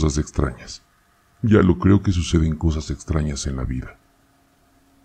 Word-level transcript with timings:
Cosas 0.00 0.18
extrañas. 0.18 0.82
Ya 1.42 1.60
lo 1.60 1.76
creo 1.80 2.04
que 2.04 2.12
suceden 2.12 2.54
cosas 2.54 2.88
extrañas 2.92 3.48
en 3.48 3.56
la 3.56 3.64
vida. 3.64 3.98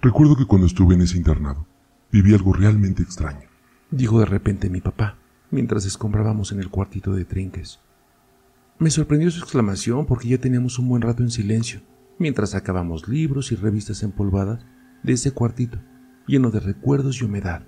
Recuerdo 0.04 0.36
que 0.36 0.46
cuando 0.46 0.68
estuve 0.68 0.93
en 0.93 1.02
ese 1.02 1.18
internado, 1.18 1.66
viví 2.12 2.32
algo 2.32 2.54
realmente 2.54 3.02
extraño. 3.02 3.50
Dijo 3.89 4.20
de 4.20 4.28
repente 4.28 4.70
mi 4.70 4.82
papá, 4.82 5.18
mientras 5.50 5.86
escombrábamos 5.86 6.51
en 6.51 6.60
el 6.60 6.70
cuartito 6.70 7.15
de 7.15 7.25
trinques. 7.25 7.79
Me 8.78 8.92
sorprendió 8.92 9.32
su 9.32 9.39
exclamación 9.39 10.06
porque 10.06 10.28
ya 10.28 10.37
teníamos 10.37 10.78
un 10.78 10.87
buen 10.89 11.01
rato 11.01 11.23
en 11.23 11.32
silencio, 11.32 11.82
mientras 12.20 12.51
sacábamos 12.51 13.07
libros 13.07 13.51
y 13.51 13.56
revistas 13.56 14.04
empolvadas 14.04 14.64
de 15.01 15.14
ese 15.14 15.32
cuartito, 15.32 15.79
lleno 16.28 16.51
de 16.51 16.60
recuerdos 16.60 17.20
y 17.20 17.25
humedad. 17.25 17.65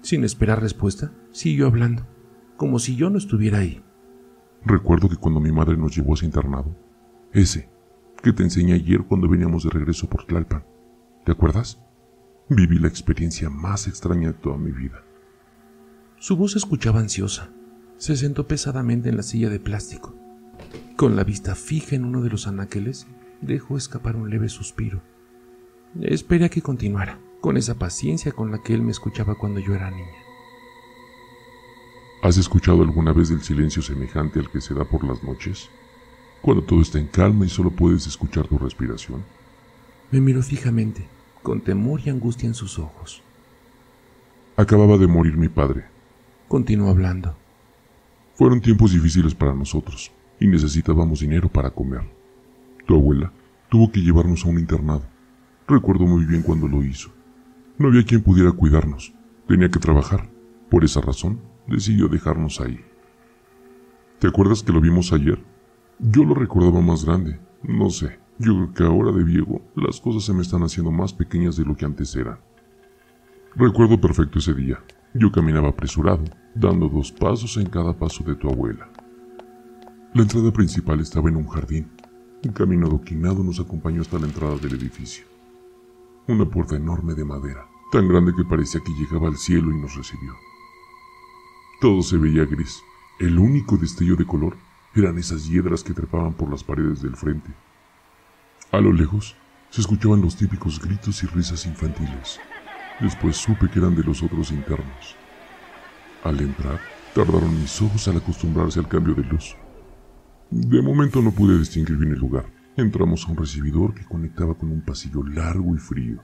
Sin 0.00 0.24
esperar 0.24 0.62
respuesta, 0.62 1.12
siguió 1.30 1.66
hablando, 1.66 2.06
como 2.56 2.78
si 2.78 2.96
yo 2.96 3.10
no 3.10 3.18
estuviera 3.18 3.58
ahí. 3.58 3.82
Recuerdo 4.66 5.08
que 5.08 5.16
cuando 5.16 5.38
mi 5.38 5.52
madre 5.52 5.76
nos 5.76 5.94
llevó 5.94 6.10
a 6.12 6.14
ese 6.16 6.26
internado, 6.26 6.74
ese 7.32 7.68
que 8.20 8.32
te 8.32 8.42
enseñé 8.42 8.72
ayer 8.72 9.04
cuando 9.04 9.28
veníamos 9.28 9.62
de 9.62 9.70
regreso 9.70 10.08
por 10.08 10.24
Tlalpan, 10.24 10.64
¿te 11.24 11.30
acuerdas? 11.30 11.78
Viví 12.48 12.80
la 12.80 12.88
experiencia 12.88 13.48
más 13.48 13.86
extraña 13.86 14.28
de 14.28 14.34
toda 14.34 14.58
mi 14.58 14.72
vida. 14.72 15.04
Su 16.18 16.36
voz 16.36 16.52
se 16.52 16.58
escuchaba 16.58 16.98
ansiosa. 16.98 17.50
Se 17.96 18.16
sentó 18.16 18.48
pesadamente 18.48 19.08
en 19.08 19.16
la 19.16 19.22
silla 19.22 19.50
de 19.50 19.60
plástico. 19.60 20.16
Con 20.96 21.14
la 21.14 21.22
vista 21.22 21.54
fija 21.54 21.94
en 21.94 22.04
uno 22.04 22.20
de 22.20 22.30
los 22.30 22.48
anaqueles, 22.48 23.06
dejó 23.40 23.76
escapar 23.76 24.16
un 24.16 24.30
leve 24.30 24.48
suspiro. 24.48 25.00
Esperé 26.00 26.46
a 26.46 26.48
que 26.48 26.60
continuara, 26.60 27.20
con 27.40 27.56
esa 27.56 27.76
paciencia 27.76 28.32
con 28.32 28.50
la 28.50 28.60
que 28.64 28.74
él 28.74 28.82
me 28.82 28.90
escuchaba 28.90 29.36
cuando 29.36 29.60
yo 29.60 29.76
era 29.76 29.92
niña. 29.92 30.25
¿Has 32.26 32.38
escuchado 32.38 32.82
alguna 32.82 33.12
vez 33.12 33.30
el 33.30 33.40
silencio 33.40 33.80
semejante 33.82 34.40
al 34.40 34.50
que 34.50 34.60
se 34.60 34.74
da 34.74 34.84
por 34.84 35.04
las 35.04 35.22
noches? 35.22 35.70
Cuando 36.42 36.64
todo 36.64 36.80
está 36.80 36.98
en 36.98 37.06
calma 37.06 37.46
y 37.46 37.48
solo 37.48 37.70
puedes 37.70 38.04
escuchar 38.08 38.48
tu 38.48 38.58
respiración. 38.58 39.22
Me 40.10 40.20
miró 40.20 40.42
fijamente, 40.42 41.06
con 41.44 41.60
temor 41.60 42.00
y 42.04 42.10
angustia 42.10 42.48
en 42.48 42.54
sus 42.54 42.80
ojos. 42.80 43.22
Acababa 44.56 44.98
de 44.98 45.06
morir 45.06 45.36
mi 45.36 45.48
padre. 45.48 45.84
Continuó 46.48 46.90
hablando. 46.90 47.36
Fueron 48.34 48.60
tiempos 48.60 48.90
difíciles 48.90 49.32
para 49.32 49.54
nosotros 49.54 50.10
y 50.40 50.48
necesitábamos 50.48 51.20
dinero 51.20 51.48
para 51.48 51.70
comer. 51.70 52.02
Tu 52.88 52.96
abuela 52.96 53.30
tuvo 53.68 53.92
que 53.92 54.00
llevarnos 54.00 54.44
a 54.44 54.48
un 54.48 54.58
internado. 54.58 55.04
Recuerdo 55.68 56.06
muy 56.06 56.24
bien 56.24 56.42
cuando 56.42 56.66
lo 56.66 56.82
hizo. 56.82 57.08
No 57.78 57.86
había 57.86 58.02
quien 58.02 58.24
pudiera 58.24 58.50
cuidarnos. 58.50 59.14
Tenía 59.46 59.70
que 59.70 59.78
trabajar. 59.78 60.28
Por 60.68 60.82
esa 60.82 61.00
razón, 61.00 61.38
decidió 61.66 62.08
dejarnos 62.08 62.60
ahí. 62.60 62.80
¿Te 64.18 64.28
acuerdas 64.28 64.62
que 64.62 64.72
lo 64.72 64.80
vimos 64.80 65.12
ayer? 65.12 65.42
Yo 65.98 66.24
lo 66.24 66.34
recordaba 66.34 66.80
más 66.80 67.04
grande. 67.04 67.38
No 67.62 67.90
sé. 67.90 68.18
Yo 68.38 68.52
creo 68.54 68.74
que 68.74 68.84
ahora 68.84 69.12
de 69.12 69.24
viejo 69.24 69.62
las 69.74 70.00
cosas 70.00 70.24
se 70.24 70.34
me 70.34 70.42
están 70.42 70.62
haciendo 70.62 70.90
más 70.90 71.12
pequeñas 71.12 71.56
de 71.56 71.64
lo 71.64 71.74
que 71.74 71.86
antes 71.86 72.14
eran. 72.16 72.38
Recuerdo 73.54 74.00
perfecto 74.00 74.38
ese 74.38 74.52
día. 74.52 74.78
Yo 75.14 75.32
caminaba 75.32 75.70
apresurado, 75.70 76.24
dando 76.54 76.88
dos 76.88 77.10
pasos 77.10 77.56
en 77.56 77.66
cada 77.70 77.94
paso 77.94 78.22
de 78.24 78.34
tu 78.34 78.50
abuela. 78.50 78.90
La 80.12 80.22
entrada 80.22 80.52
principal 80.52 81.00
estaba 81.00 81.30
en 81.30 81.36
un 81.36 81.46
jardín. 81.46 81.90
Un 82.44 82.52
camino 82.52 82.86
adoquinado 82.86 83.42
nos 83.42 83.58
acompañó 83.58 84.02
hasta 84.02 84.18
la 84.18 84.26
entrada 84.26 84.56
del 84.56 84.74
edificio. 84.74 85.24
Una 86.28 86.44
puerta 86.44 86.76
enorme 86.76 87.14
de 87.14 87.24
madera, 87.24 87.66
tan 87.90 88.08
grande 88.08 88.32
que 88.36 88.44
parecía 88.44 88.80
que 88.84 88.92
llegaba 88.92 89.28
al 89.28 89.36
cielo 89.36 89.72
y 89.72 89.80
nos 89.80 89.94
recibió. 89.94 90.32
Todo 91.80 92.00
se 92.00 92.16
veía 92.16 92.46
gris. 92.46 92.82
El 93.20 93.38
único 93.38 93.76
destello 93.76 94.16
de 94.16 94.24
color 94.26 94.56
eran 94.94 95.18
esas 95.18 95.46
hiedras 95.46 95.84
que 95.84 95.92
trepaban 95.92 96.32
por 96.32 96.50
las 96.50 96.64
paredes 96.64 97.02
del 97.02 97.14
frente. 97.16 97.50
A 98.72 98.80
lo 98.80 98.92
lejos 98.92 99.36
se 99.68 99.82
escuchaban 99.82 100.22
los 100.22 100.36
típicos 100.36 100.80
gritos 100.80 101.22
y 101.22 101.26
risas 101.26 101.66
infantiles. 101.66 102.40
Después 102.98 103.36
supe 103.36 103.68
que 103.68 103.78
eran 103.78 103.94
de 103.94 104.04
los 104.04 104.22
otros 104.22 104.52
internos. 104.52 105.16
Al 106.24 106.40
entrar, 106.40 106.80
tardaron 107.14 107.60
mis 107.60 107.80
ojos 107.82 108.08
al 108.08 108.16
acostumbrarse 108.16 108.80
al 108.80 108.88
cambio 108.88 109.14
de 109.14 109.24
luz. 109.24 109.54
De 110.50 110.80
momento 110.80 111.20
no 111.20 111.30
pude 111.30 111.58
distinguir 111.58 111.98
bien 111.98 112.12
el 112.12 112.18
lugar. 112.18 112.46
Entramos 112.76 113.26
a 113.26 113.32
un 113.32 113.36
recibidor 113.36 113.94
que 113.94 114.04
conectaba 114.04 114.54
con 114.54 114.72
un 114.72 114.80
pasillo 114.80 115.22
largo 115.24 115.74
y 115.74 115.78
frío. 115.78 116.22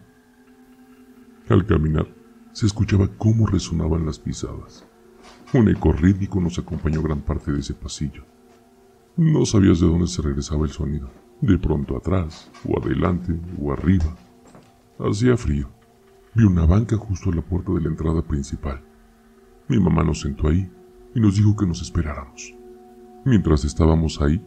Al 1.50 1.66
caminar, 1.66 2.08
se 2.52 2.64
escuchaba 2.64 3.08
cómo 3.18 3.46
resonaban 3.46 4.06
las 4.06 4.18
pisadas. 4.18 4.86
Un 5.52 5.68
eco 5.68 5.92
rítmico 5.92 6.40
nos 6.40 6.58
acompañó 6.58 7.02
gran 7.02 7.20
parte 7.20 7.52
de 7.52 7.60
ese 7.60 7.74
pasillo. 7.74 8.24
No 9.16 9.44
sabías 9.44 9.80
de 9.80 9.86
dónde 9.86 10.06
se 10.06 10.22
regresaba 10.22 10.64
el 10.64 10.70
sonido. 10.70 11.10
De 11.40 11.58
pronto 11.58 11.96
atrás, 11.96 12.50
o 12.66 12.80
adelante, 12.80 13.38
o 13.60 13.72
arriba. 13.72 14.16
Hacía 14.98 15.36
frío. 15.36 15.68
Vi 16.34 16.44
una 16.44 16.64
banca 16.64 16.96
justo 16.96 17.30
a 17.30 17.34
la 17.34 17.42
puerta 17.42 17.72
de 17.72 17.82
la 17.82 17.88
entrada 17.88 18.22
principal. 18.22 18.80
Mi 19.68 19.78
mamá 19.78 20.02
nos 20.02 20.20
sentó 20.20 20.48
ahí 20.48 20.70
y 21.14 21.20
nos 21.20 21.36
dijo 21.36 21.56
que 21.56 21.66
nos 21.66 21.82
esperáramos. 21.82 22.54
Mientras 23.24 23.64
estábamos 23.64 24.20
ahí, 24.20 24.42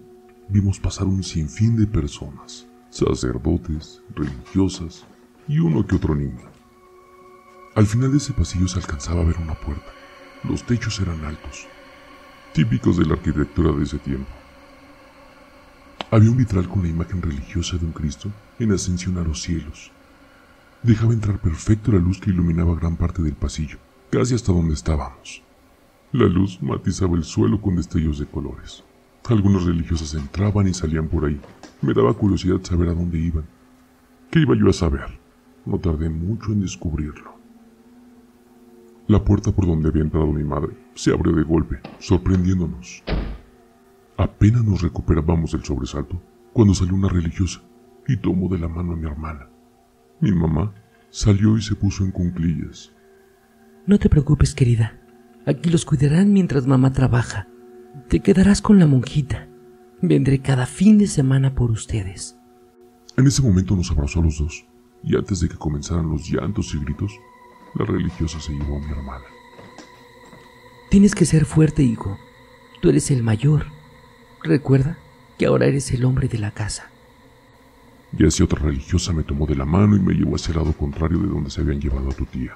vimos 0.50 0.80
pasar 0.80 1.08
un 1.08 1.24
sinfín 1.24 1.76
de 1.76 1.88
personas, 1.88 2.68
sacerdotes, 2.90 4.02
religiosas 4.16 5.06
y 5.48 5.60
uno 5.60 5.86
que 5.86 5.96
otro 5.96 6.16
niño. 6.16 6.50
Al 7.76 7.86
final 7.86 8.12
de 8.12 8.18
ese 8.18 8.34
pasillo 8.34 8.68
se 8.68 8.80
alcanzaba 8.80 9.22
a 9.22 9.26
ver 9.26 9.38
una 9.38 9.54
puerta. 9.56 9.92
Los 10.50 10.64
techos 10.64 11.00
eran 11.00 11.26
altos, 11.26 11.66
típicos 12.54 12.98
de 12.98 13.06
la 13.06 13.14
arquitectura 13.14 13.72
de 13.72 13.84
ese 13.84 13.98
tiempo. 13.98 14.30
Había 16.12 16.30
un 16.30 16.38
vitral 16.38 16.70
con 16.70 16.84
la 16.84 16.90
imagen 16.90 17.22
religiosa 17.22 17.78
de 17.78 17.86
un 17.86 17.92
Cristo 17.92 18.30
en 18.60 18.72
ascensión 18.72 19.18
a 19.18 19.24
los 19.24 19.42
cielos. 19.42 19.92
Dejaba 20.84 21.14
entrar 21.14 21.40
perfecto 21.40 21.92
la 21.92 21.98
luz 21.98 22.20
que 22.20 22.30
iluminaba 22.30 22.76
gran 22.76 22.96
parte 22.96 23.24
del 23.24 23.34
pasillo, 23.34 23.80
casi 24.12 24.36
hasta 24.36 24.52
donde 24.52 24.76
estábamos. 24.76 25.42
La 26.12 26.28
luz 26.28 26.62
matizaba 26.62 27.16
el 27.18 27.24
suelo 27.24 27.60
con 27.60 27.78
destellos 27.78 28.20
de 28.20 28.28
colores. 28.28 28.84
Algunos 29.28 29.66
religiosos 29.66 30.14
entraban 30.14 30.68
y 30.68 30.76
salían 30.76 31.08
por 31.08 31.26
ahí. 31.26 31.42
Me 31.82 31.94
daba 31.94 32.14
curiosidad 32.14 32.62
saber 32.62 32.90
a 32.90 32.94
dónde 32.94 33.18
iban. 33.18 33.46
¿Qué 34.30 34.42
iba 34.42 34.56
yo 34.56 34.70
a 34.70 34.74
saber? 34.74 35.18
No 35.66 35.80
tardé 35.80 36.10
mucho 36.10 36.52
en 36.52 36.62
descubrirlo. 36.62 37.35
La 39.08 39.24
puerta 39.24 39.52
por 39.52 39.68
donde 39.68 39.90
había 39.90 40.02
entrado 40.02 40.26
mi 40.34 40.44
madre 40.44 40.76
se 40.96 41.12
abrió 41.12 41.36
de 41.36 41.44
golpe, 41.44 41.80
sorprendiéndonos. 42.00 43.04
Apenas 44.18 44.64
nos 44.64 44.82
recuperábamos 44.82 45.52
del 45.52 45.64
sobresalto 45.64 46.20
cuando 46.54 46.74
salió 46.74 46.96
una 46.96 47.10
religiosa 47.10 47.62
y 48.08 48.18
tomó 48.18 48.50
de 48.50 48.58
la 48.58 48.68
mano 48.68 48.94
a 48.94 48.96
mi 48.96 49.06
hermana. 49.06 49.48
Mi 50.22 50.32
mamá 50.32 50.74
salió 51.12 51.56
y 51.56 51.62
se 51.62 51.76
puso 51.76 52.04
en 52.04 52.12
cunclillas. 52.12 52.94
No 53.86 54.00
te 54.00 54.10
preocupes, 54.10 54.56
querida. 54.56 55.00
Aquí 55.46 55.70
los 55.70 55.86
cuidarán 55.86 56.34
mientras 56.34 56.66
mamá 56.66 56.92
trabaja. 56.92 57.48
Te 58.10 58.22
quedarás 58.22 58.62
con 58.62 58.80
la 58.80 58.88
monjita. 58.88 59.48
Vendré 60.02 60.40
cada 60.40 60.66
fin 60.66 60.98
de 60.98 61.06
semana 61.06 61.54
por 61.54 61.70
ustedes. 61.70 62.40
En 63.18 63.28
ese 63.28 63.44
momento 63.44 63.76
nos 63.76 63.92
abrazó 63.92 64.20
a 64.20 64.24
los 64.24 64.40
dos, 64.40 64.66
y 65.04 65.16
antes 65.16 65.42
de 65.42 65.50
que 65.50 65.58
comenzaran 65.58 66.10
los 66.10 66.28
llantos 66.30 66.74
y 66.74 66.80
gritos, 66.80 67.14
la 67.76 67.86
religiosa 67.86 68.40
se 68.40 68.54
llevó 68.54 68.78
a 68.78 68.80
mi 68.80 68.92
hermana. 68.92 69.26
Tienes 70.90 71.14
que 71.14 71.26
ser 71.26 71.46
fuerte, 71.46 71.84
hijo. 71.84 72.18
Tú 72.82 72.90
eres 72.90 73.12
el 73.12 73.24
mayor. 73.24 73.66
Recuerda 74.44 74.98
que 75.38 75.46
ahora 75.48 75.66
eres 75.66 75.92
el 75.92 76.06
hombre 76.06 76.28
de 76.28 76.38
la 76.38 76.52
casa. 76.52 76.90
Y 78.18 78.26
así 78.26 78.44
otra 78.44 78.60
religiosa 78.60 79.12
me 79.12 79.24
tomó 79.24 79.46
de 79.46 79.56
la 79.56 79.66
mano 79.66 79.96
y 79.96 80.00
me 80.00 80.14
llevó 80.14 80.36
hacia 80.36 80.52
el 80.52 80.60
lado 80.60 80.74
contrario 80.74 81.18
de 81.20 81.28
donde 81.28 81.50
se 81.50 81.62
habían 81.62 81.82
llevado 81.82 82.10
a 82.10 82.14
tu 82.14 82.26
tía. 82.26 82.56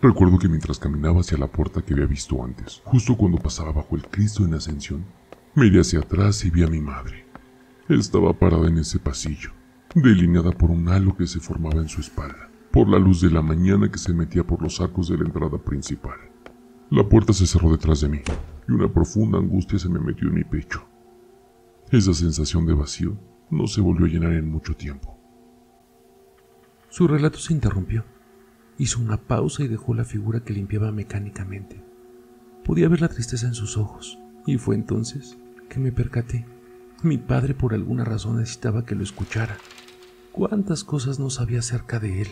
Recuerdo 0.00 0.38
que 0.38 0.48
mientras 0.48 0.78
caminaba 0.78 1.20
hacia 1.20 1.38
la 1.38 1.46
puerta 1.46 1.82
que 1.82 1.94
había 1.94 2.06
visto 2.06 2.44
antes, 2.44 2.82
justo 2.84 3.16
cuando 3.16 3.38
pasaba 3.38 3.72
bajo 3.72 3.96
el 3.96 4.02
Cristo 4.02 4.44
en 4.44 4.54
ascensión, 4.54 5.04
miré 5.54 5.80
hacia 5.80 6.00
atrás 6.00 6.44
y 6.44 6.50
vi 6.50 6.62
a 6.62 6.68
mi 6.68 6.80
madre. 6.80 7.24
Estaba 7.88 8.32
parada 8.32 8.68
en 8.68 8.78
ese 8.78 8.98
pasillo, 8.98 9.50
delineada 9.94 10.52
por 10.52 10.70
un 10.70 10.88
halo 10.88 11.16
que 11.16 11.26
se 11.26 11.40
formaba 11.40 11.80
en 11.80 11.88
su 11.88 12.00
espalda, 12.00 12.50
por 12.74 12.88
la 12.88 12.98
luz 12.98 13.20
de 13.20 13.30
la 13.30 13.40
mañana 13.40 13.88
que 13.88 13.98
se 13.98 14.12
metía 14.12 14.42
por 14.44 14.60
los 14.60 14.80
arcos 14.80 15.06
de 15.06 15.16
la 15.16 15.26
entrada 15.26 15.58
principal. 15.58 16.18
La 16.90 17.08
puerta 17.08 17.32
se 17.32 17.46
cerró 17.46 17.70
detrás 17.70 18.00
de 18.00 18.08
mí 18.08 18.18
y 18.68 18.72
una 18.72 18.92
profunda 18.92 19.38
angustia 19.38 19.78
se 19.78 19.88
me 19.88 20.00
metió 20.00 20.26
en 20.26 20.34
mi 20.34 20.42
pecho. 20.42 20.84
Esa 21.92 22.12
sensación 22.12 22.66
de 22.66 22.74
vacío 22.74 23.16
no 23.48 23.68
se 23.68 23.80
volvió 23.80 24.06
a 24.06 24.08
llenar 24.08 24.32
en 24.32 24.50
mucho 24.50 24.74
tiempo. 24.74 25.16
Su 26.88 27.06
relato 27.06 27.38
se 27.38 27.52
interrumpió. 27.52 28.04
Hizo 28.76 29.00
una 29.00 29.18
pausa 29.18 29.62
y 29.62 29.68
dejó 29.68 29.94
la 29.94 30.04
figura 30.04 30.40
que 30.40 30.52
limpiaba 30.52 30.90
mecánicamente. 30.90 31.80
Podía 32.64 32.88
ver 32.88 33.02
la 33.02 33.08
tristeza 33.08 33.46
en 33.46 33.54
sus 33.54 33.76
ojos, 33.76 34.18
y 34.48 34.58
fue 34.58 34.74
entonces 34.74 35.38
que 35.68 35.78
me 35.78 35.92
percaté. 35.92 36.44
Mi 37.04 37.18
padre 37.18 37.54
por 37.54 37.72
alguna 37.72 38.02
razón 38.04 38.38
necesitaba 38.38 38.84
que 38.84 38.96
lo 38.96 39.04
escuchara. 39.04 39.58
Cuántas 40.32 40.82
cosas 40.82 41.20
no 41.20 41.30
sabía 41.30 41.60
acerca 41.60 42.00
de 42.00 42.22
él, 42.22 42.28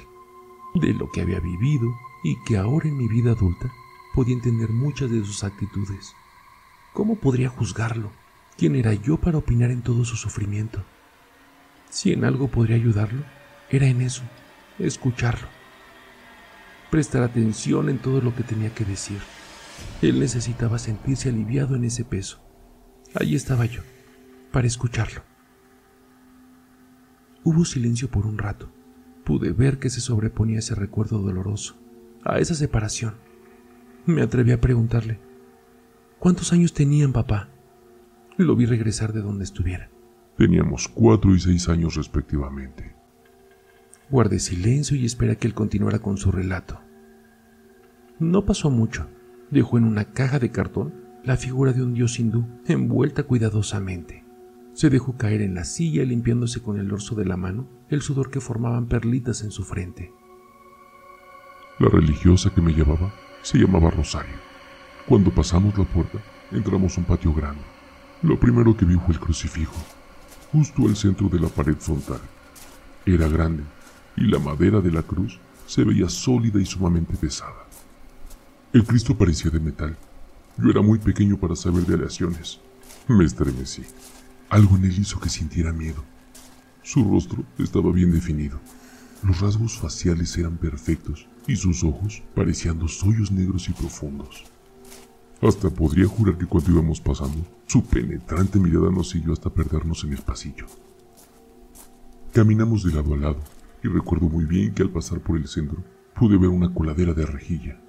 de 0.75 0.95
lo 0.95 1.11
que 1.11 1.21
había 1.21 1.41
vivido 1.41 1.93
y 2.25 2.37
que 2.45 2.57
ahora 2.57 2.89
en 2.89 2.97
mi 2.97 3.09
vida 3.09 3.33
adulta 3.33 3.71
podía 4.15 4.35
entender 4.35 4.71
muchas 4.71 5.11
de 5.11 5.25
sus 5.25 5.45
actitudes. 5.45 6.15
¿Cómo 6.93 7.17
podría 7.17 7.49
juzgarlo 7.49 8.11
¿Quién 8.57 8.77
era 8.77 8.93
yo 8.93 9.17
para 9.17 9.39
opinar 9.39 9.71
en 9.71 9.83
todo 9.83 10.05
su 10.05 10.17
sufrimiento? 10.17 10.85
Si 11.91 12.13
en 12.13 12.25
algo 12.25 12.49
podría 12.49 12.77
ayudarlo, 12.77 13.25
era 13.71 13.87
en 13.87 14.03
eso, 14.03 14.23
escucharlo. 14.79 15.49
Prestar 16.91 17.23
atención 17.23 17.89
en 17.89 17.99
todo 17.99 18.21
lo 18.21 18.35
que 18.35 18.43
tenía 18.43 18.75
que 18.75 18.85
decir. 18.85 19.19
Él 20.03 20.21
necesitaba 20.21 20.79
sentirse 20.79 21.31
aliviado 21.31 21.75
en 21.75 21.85
ese 21.85 22.05
peso. 22.05 22.41
Allí 23.15 23.35
estaba 23.35 23.65
yo, 23.65 23.83
para 24.53 24.67
escucharlo. 24.67 25.23
Hubo 27.43 27.65
silencio 27.65 28.11
por 28.11 28.27
un 28.27 28.39
rato. 28.39 28.71
Pude 29.25 29.53
ver 29.53 29.79
que 29.79 29.91
se 29.91 30.01
sobreponía 30.01 30.59
ese 30.59 30.75
recuerdo 30.75 31.19
doloroso, 31.19 31.77
a 32.25 32.39
esa 32.39 32.55
separación. 32.55 33.15
Me 34.05 34.23
atreví 34.23 34.51
a 34.53 34.61
preguntarle, 34.61 35.21
¿cuántos 36.19 36.53
años 36.53 36.73
tenían 36.73 37.13
papá? 37.13 37.49
Lo 38.37 38.57
vi 38.57 38.67
regresar 38.67 39.13
de 39.13 39.21
donde 39.21 39.45
estuviera. 39.45 39.91
Teníamos 40.37 40.89
cuatro 40.89 41.35
y 41.35 41.41
seis 41.41 41.69
años 41.69 41.95
respectivamente. 41.95 42.95
Guardé 44.11 44.41
silencio 44.41 44.97
y 44.97 45.05
esperé 45.05 45.33
a 45.33 45.37
que 45.37 45.47
él 45.47 45.55
continuara 45.55 46.01
con 46.01 46.17
su 46.17 46.33
relato. 46.33 46.81
No 48.19 48.45
pasó 48.45 48.71
mucho. 48.71 49.09
Dejó 49.51 49.79
en 49.79 49.85
una 49.85 50.13
caja 50.13 50.39
de 50.39 50.51
cartón 50.51 50.95
la 51.25 51.37
figura 51.37 51.73
de 51.73 51.83
un 51.83 51.95
dios 51.95 52.19
hindú 52.19 52.45
envuelta 52.67 53.23
cuidadosamente. 53.23 54.25
Se 54.73 54.91
dejó 54.91 55.17
caer 55.17 55.43
en 55.43 55.55
la 55.55 55.65
silla 55.65 56.05
limpiándose 56.05 56.61
con 56.61 56.79
el 56.79 56.89
dorso 56.89 57.15
de 57.15 57.27
la 57.27 57.37
mano 57.37 57.69
el 57.95 58.03
sudor 58.03 58.31
que 58.31 58.41
formaban 58.41 58.87
perlitas 58.87 59.43
en 59.43 59.51
su 59.51 59.65
frente. 59.65 60.13
La 61.79 61.89
religiosa 61.89 62.51
que 62.51 62.63
me 62.63 62.73
llevaba 62.73 63.13
se 63.43 63.59
llamaba 63.59 63.91
Rosario. 63.91 64.37
Cuando 65.07 65.31
pasamos 65.31 65.77
la 65.77 65.85
puerta, 65.85 66.19
entramos 66.51 66.97
a 66.97 67.01
un 67.01 67.07
patio 67.07 67.35
grande. 67.35 67.63
Lo 68.23 68.39
primero 68.39 68.77
que 68.77 68.85
vi 68.85 68.95
fue 68.95 69.15
el 69.15 69.21
crucifijo, 69.21 69.75
justo 70.53 70.87
al 70.87 70.97
centro 70.97 71.29
de 71.29 71.41
la 71.41 71.49
pared 71.49 71.77
frontal. 71.77 72.21
Era 73.05 73.29
grande 73.29 73.65
y 74.17 74.23
la 74.23 74.39
madera 74.39 74.81
de 74.81 74.93
la 74.93 75.03
cruz 75.03 75.39
se 75.67 75.85
veía 75.85 76.09
sólida 76.09 76.61
y 76.61 76.67
sumamente 76.67 77.17
pesada. 77.17 77.67
El 78.73 78.85
Cristo 78.85 79.17
parecía 79.17 79.51
de 79.51 79.61
metal. 79.61 79.97
Yo 80.57 80.71
era 80.71 80.81
muy 80.81 80.99
pequeño 80.99 81.37
para 81.37 81.57
saber 81.57 81.85
de 81.85 81.95
aleaciones. 81.95 82.61
Me 83.09 83.25
estremecí. 83.25 83.83
Algo 84.49 84.77
en 84.77 84.85
él 84.85 84.99
hizo 84.99 85.19
que 85.21 85.29
sintiera 85.29 85.73
miedo. 85.73 86.03
Su 86.83 87.05
rostro 87.05 87.45
estaba 87.59 87.93
bien 87.93 88.13
definido. 88.13 88.61
Los 89.23 89.41
rasgos 89.41 89.79
faciales 89.79 90.37
eran 90.37 90.57
perfectos 90.57 91.29
y 91.47 91.57
sus 91.57 91.85
ojos 91.85 92.23
parecían 92.35 92.79
dos 92.79 93.03
hoyos 93.05 93.31
negros 93.31 93.69
y 93.69 93.73
profundos. 93.73 94.45
Hasta 95.41 95.71
podría 95.71 96.07
jurar 96.07 96.39
que 96.39 96.47
cuando 96.47 96.73
íbamos 96.73 97.01
pasando, 97.01 97.39
su 97.67 97.85
penetrante 97.85 98.59
mirada 98.59 98.91
nos 98.91 99.11
siguió 99.11 99.33
hasta 99.33 99.51
perdernos 99.51 100.05
en 100.05 100.13
el 100.13 100.23
pasillo. 100.23 100.67
Caminamos 102.33 102.85
de 102.85 102.93
lado 102.93 103.15
a 103.15 103.17
lado, 103.17 103.41
y 103.83 103.89
recuerdo 103.89 104.29
muy 104.29 104.45
bien 104.45 104.75
que 104.75 104.83
al 104.83 104.91
pasar 104.91 105.21
por 105.21 105.37
el 105.37 105.49
centro 105.49 105.83
pude 106.19 106.37
ver 106.37 106.49
una 106.49 106.73
coladera 106.73 107.13
de 107.13 107.27
rejilla. 107.27 107.81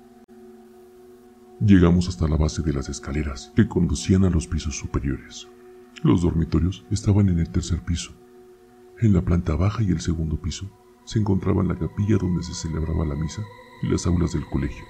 Llegamos 1.60 2.10
hasta 2.10 2.28
la 2.28 2.38
base 2.38 2.62
de 2.62 2.74
las 2.74 2.89
escaleras 2.89 3.51
que 3.56 3.68
conducían 3.68 4.25
a 4.25 4.30
los 4.30 4.48
pisos 4.48 4.78
superiores. 4.78 5.48
Los 6.04 6.22
dormitorios 6.22 6.86
estaban 6.92 7.30
en 7.30 7.39
el 7.39 7.50
tercer 7.50 7.81
piso. 7.81 8.13
En 9.04 9.12
la 9.12 9.22
planta 9.22 9.58
baja 9.58 9.84
y 9.84 9.90
el 9.90 10.00
segundo 10.00 10.38
piso 10.38 10.66
se 11.04 11.20
encontraban 11.20 11.68
la 11.68 11.76
capilla 11.78 12.16
donde 12.16 12.42
se 12.42 12.54
celebraba 12.54 13.04
la 13.04 13.16
misa 13.16 13.44
y 13.82 13.88
las 13.88 14.08
aulas 14.08 14.32
del 14.32 14.46
colegio. 14.46 14.86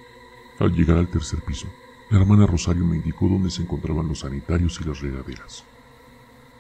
Al 0.60 0.71
llegar 0.71 0.98
al 0.98 1.10
tercer 1.10 1.39
piso, 1.48 1.65
la 2.12 2.19
hermana 2.19 2.45
Rosario 2.45 2.86
me 2.86 2.98
indicó 2.98 3.27
dónde 3.27 3.50
se 3.50 3.63
encontraban 3.63 4.07
los 4.07 4.19
sanitarios 4.19 4.80
y 4.80 4.88
las 4.88 5.01
regaderas. 5.01 5.63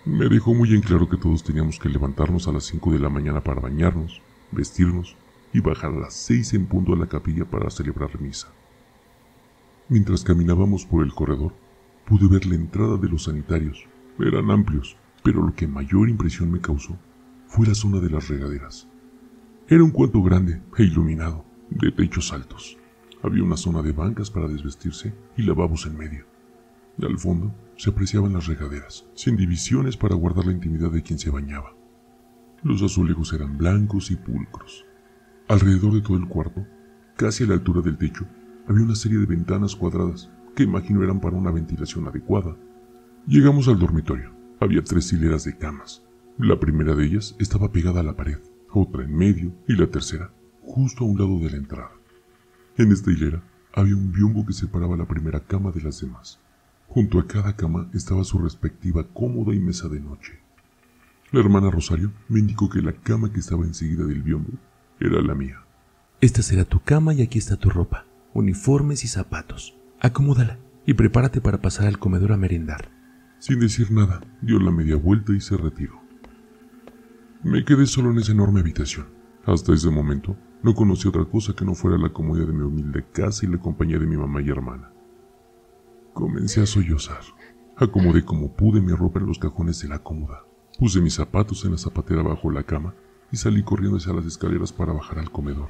Me 0.03 0.29
dejó 0.29 0.55
muy 0.55 0.73
en 0.73 0.81
claro 0.81 1.07
que 1.07 1.15
todos 1.15 1.43
teníamos 1.43 1.77
que 1.77 1.89
levantarnos 1.89 2.47
a 2.47 2.51
las 2.51 2.63
5 2.63 2.91
de 2.91 2.97
la 2.97 3.09
mañana 3.09 3.43
para 3.43 3.61
bañarnos, 3.61 4.19
vestirnos 4.49 5.15
y 5.53 5.59
bajar 5.59 5.91
a 5.91 5.99
las 5.99 6.15
6 6.15 6.55
en 6.55 6.65
punto 6.65 6.93
a 6.93 6.97
la 6.97 7.05
capilla 7.05 7.45
para 7.45 7.69
celebrar 7.69 8.19
misa. 8.19 8.47
Mientras 9.89 10.23
caminábamos 10.23 10.87
por 10.87 11.03
el 11.03 11.13
corredor, 11.13 11.53
pude 12.07 12.27
ver 12.27 12.47
la 12.47 12.55
entrada 12.55 12.97
de 12.97 13.09
los 13.09 13.25
sanitarios. 13.25 13.85
Eran 14.17 14.49
amplios, 14.49 14.97
pero 15.23 15.43
lo 15.43 15.53
que 15.53 15.67
mayor 15.67 16.09
impresión 16.09 16.51
me 16.51 16.59
causó 16.59 16.97
fue 17.53 17.67
la 17.67 17.75
zona 17.75 17.99
de 17.99 18.09
las 18.09 18.29
regaderas. 18.29 18.89
Era 19.67 19.83
un 19.83 19.91
cuarto 19.91 20.23
grande 20.23 20.63
e 20.75 20.85
iluminado, 20.85 21.45
de 21.69 21.91
techos 21.91 22.33
altos. 22.33 22.79
Había 23.21 23.43
una 23.43 23.57
zona 23.57 23.83
de 23.83 23.91
bancas 23.91 24.31
para 24.31 24.47
desvestirse 24.47 25.13
y 25.37 25.43
lavabos 25.43 25.85
en 25.85 25.95
medio. 25.95 26.25
Al 26.99 27.19
fondo 27.19 27.53
se 27.77 27.91
apreciaban 27.91 28.33
las 28.33 28.47
regaderas, 28.47 29.05
sin 29.13 29.35
divisiones 29.37 29.97
para 29.97 30.15
guardar 30.15 30.47
la 30.47 30.51
intimidad 30.51 30.89
de 30.89 31.03
quien 31.03 31.19
se 31.19 31.29
bañaba. 31.29 31.75
Los 32.63 32.81
azulejos 32.81 33.31
eran 33.33 33.55
blancos 33.55 34.09
y 34.09 34.15
pulcros. 34.15 34.83
Alrededor 35.47 35.93
de 35.93 36.01
todo 36.01 36.17
el 36.17 36.27
cuarto, 36.27 36.65
casi 37.17 37.43
a 37.43 37.47
la 37.47 37.53
altura 37.53 37.81
del 37.81 37.99
techo, 37.99 38.25
había 38.67 38.83
una 38.83 38.95
serie 38.95 39.19
de 39.19 39.27
ventanas 39.27 39.75
cuadradas 39.75 40.31
que 40.55 40.63
imagino 40.63 41.03
eran 41.03 41.21
para 41.21 41.37
una 41.37 41.51
ventilación 41.51 42.07
adecuada. 42.07 42.57
Llegamos 43.27 43.67
al 43.67 43.77
dormitorio. 43.77 44.31
Había 44.59 44.83
tres 44.83 45.13
hileras 45.13 45.43
de 45.43 45.55
camas. 45.55 46.03
La 46.39 46.59
primera 46.59 46.95
de 46.95 47.05
ellas 47.05 47.35
estaba 47.37 47.71
pegada 47.71 47.99
a 47.99 48.03
la 48.03 48.15
pared, 48.15 48.39
otra 48.71 49.03
en 49.03 49.15
medio 49.15 49.53
y 49.67 49.75
la 49.75 49.85
tercera 49.85 50.33
justo 50.63 51.03
a 51.03 51.07
un 51.07 51.19
lado 51.19 51.37
de 51.39 51.51
la 51.51 51.57
entrada. 51.57 51.91
En 52.75 52.91
esta 52.91 53.11
hilera 53.11 53.43
había 53.71 53.95
un 53.95 54.11
biombo 54.11 54.43
que 54.43 54.53
separaba 54.53 54.97
la 54.97 55.07
primera 55.07 55.41
cama 55.41 55.71
de 55.71 55.81
las 55.81 56.01
demás. 56.01 56.39
Junto 56.87 57.19
a 57.19 57.27
cada 57.27 57.55
cama 57.55 57.87
estaba 57.93 58.23
su 58.23 58.39
respectiva 58.39 59.07
cómoda 59.13 59.53
y 59.53 59.59
mesa 59.59 59.87
de 59.89 59.99
noche. 59.99 60.39
La 61.31 61.39
hermana 61.39 61.69
Rosario 61.69 62.11
me 62.29 62.39
indicó 62.39 62.67
que 62.67 62.81
la 62.81 62.93
cama 62.93 63.31
que 63.31 63.39
estaba 63.39 63.63
enseguida 63.63 64.03
del 64.05 64.23
biombo 64.23 64.53
era 64.99 65.21
la 65.21 65.35
mía. 65.35 65.63
Esta 66.19 66.41
será 66.41 66.65
tu 66.65 66.79
cama 66.81 67.13
y 67.13 67.21
aquí 67.21 67.37
está 67.37 67.57
tu 67.57 67.69
ropa, 67.69 68.07
uniformes 68.33 69.03
y 69.03 69.07
zapatos. 69.07 69.77
Acomódala 69.99 70.57
y 70.87 70.95
prepárate 70.95 71.41
para 71.41 71.61
pasar 71.61 71.85
al 71.85 71.99
comedor 71.99 72.31
a 72.31 72.37
merendar. 72.37 72.89
Sin 73.37 73.59
decir 73.59 73.91
nada, 73.91 74.21
dio 74.41 74.57
la 74.57 74.71
media 74.71 74.95
vuelta 74.95 75.33
y 75.33 75.39
se 75.39 75.57
retiró. 75.57 76.02
Me 77.43 77.65
quedé 77.65 77.85
solo 77.87 78.11
en 78.11 78.19
esa 78.19 78.31
enorme 78.31 78.61
habitación. 78.61 79.07
Hasta 79.45 79.73
ese 79.73 79.89
momento 79.89 80.37
no 80.61 80.73
conocí 80.73 81.09
otra 81.09 81.25
cosa 81.25 81.53
que 81.53 81.65
no 81.65 81.75
fuera 81.75 81.97
la 81.97 82.13
comodidad 82.13 82.47
de 82.47 82.53
mi 82.53 82.61
humilde 82.61 83.03
casa 83.11 83.45
y 83.45 83.49
la 83.49 83.57
compañía 83.57 83.99
de 83.99 84.05
mi 84.05 84.15
mamá 84.15 84.41
y 84.41 84.49
hermana. 84.49 84.93
Comencé 86.13 86.61
a 86.61 86.65
sollozar. 86.65 87.19
Acomodé 87.75 88.23
como 88.23 88.53
pude 88.53 88.79
mi 88.79 88.93
ropa 88.93 89.19
en 89.19 89.25
los 89.25 89.39
cajones 89.39 89.81
de 89.81 89.89
la 89.89 89.99
cómoda. 89.99 90.45
Puse 90.79 91.01
mis 91.01 91.15
zapatos 91.15 91.65
en 91.65 91.71
la 91.71 91.77
zapatera 91.77 92.23
bajo 92.23 92.49
la 92.49 92.63
cama 92.63 92.95
y 93.29 93.35
salí 93.35 93.61
corriendo 93.61 93.97
hacia 93.97 94.13
las 94.13 94.25
escaleras 94.25 94.71
para 94.71 94.93
bajar 94.93 95.19
al 95.19 95.29
comedor. 95.29 95.67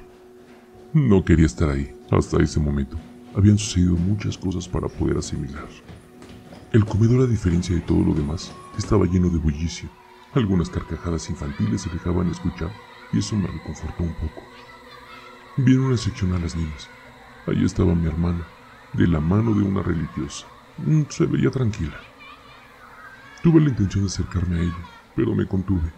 No 0.92 1.24
quería 1.24 1.46
estar 1.46 1.70
ahí. 1.70 1.92
Hasta 2.12 2.40
ese 2.40 2.60
momento 2.60 2.96
habían 3.34 3.58
sucedido 3.58 3.96
muchas 3.96 4.38
cosas 4.38 4.68
para 4.68 4.86
poder 4.86 5.16
asimilar. 5.16 5.66
El 6.72 6.84
comedor, 6.84 7.22
a 7.22 7.26
diferencia 7.26 7.74
de 7.74 7.80
todo 7.80 8.04
lo 8.04 8.14
demás, 8.14 8.52
estaba 8.78 9.06
lleno 9.06 9.28
de 9.28 9.38
bullicio. 9.38 9.88
Algunas 10.34 10.68
carcajadas 10.68 11.30
infantiles 11.30 11.82
se 11.82 11.90
dejaban 11.90 12.28
escuchar 12.28 12.72
y 13.12 13.20
eso 13.20 13.36
me 13.36 13.46
reconfortó 13.46 14.02
un 14.02 14.14
poco. 14.14 14.42
Vi 15.56 15.76
una 15.76 15.96
sección 15.96 16.32
a 16.34 16.40
las 16.40 16.56
niñas. 16.56 16.90
Allí 17.46 17.64
estaba 17.64 17.94
mi 17.94 18.08
hermana, 18.08 18.44
de 18.94 19.06
la 19.06 19.20
mano 19.20 19.54
de 19.54 19.62
una 19.62 19.82
religiosa. 19.82 20.46
Mm, 20.78 21.02
se 21.08 21.26
veía 21.26 21.52
tranquila. 21.52 21.96
Tuve 23.44 23.60
la 23.60 23.68
intención 23.68 24.04
de 24.04 24.10
acercarme 24.10 24.58
a 24.58 24.62
ella, 24.62 24.88
pero 25.14 25.36
me 25.36 25.46
contuve. 25.46 25.92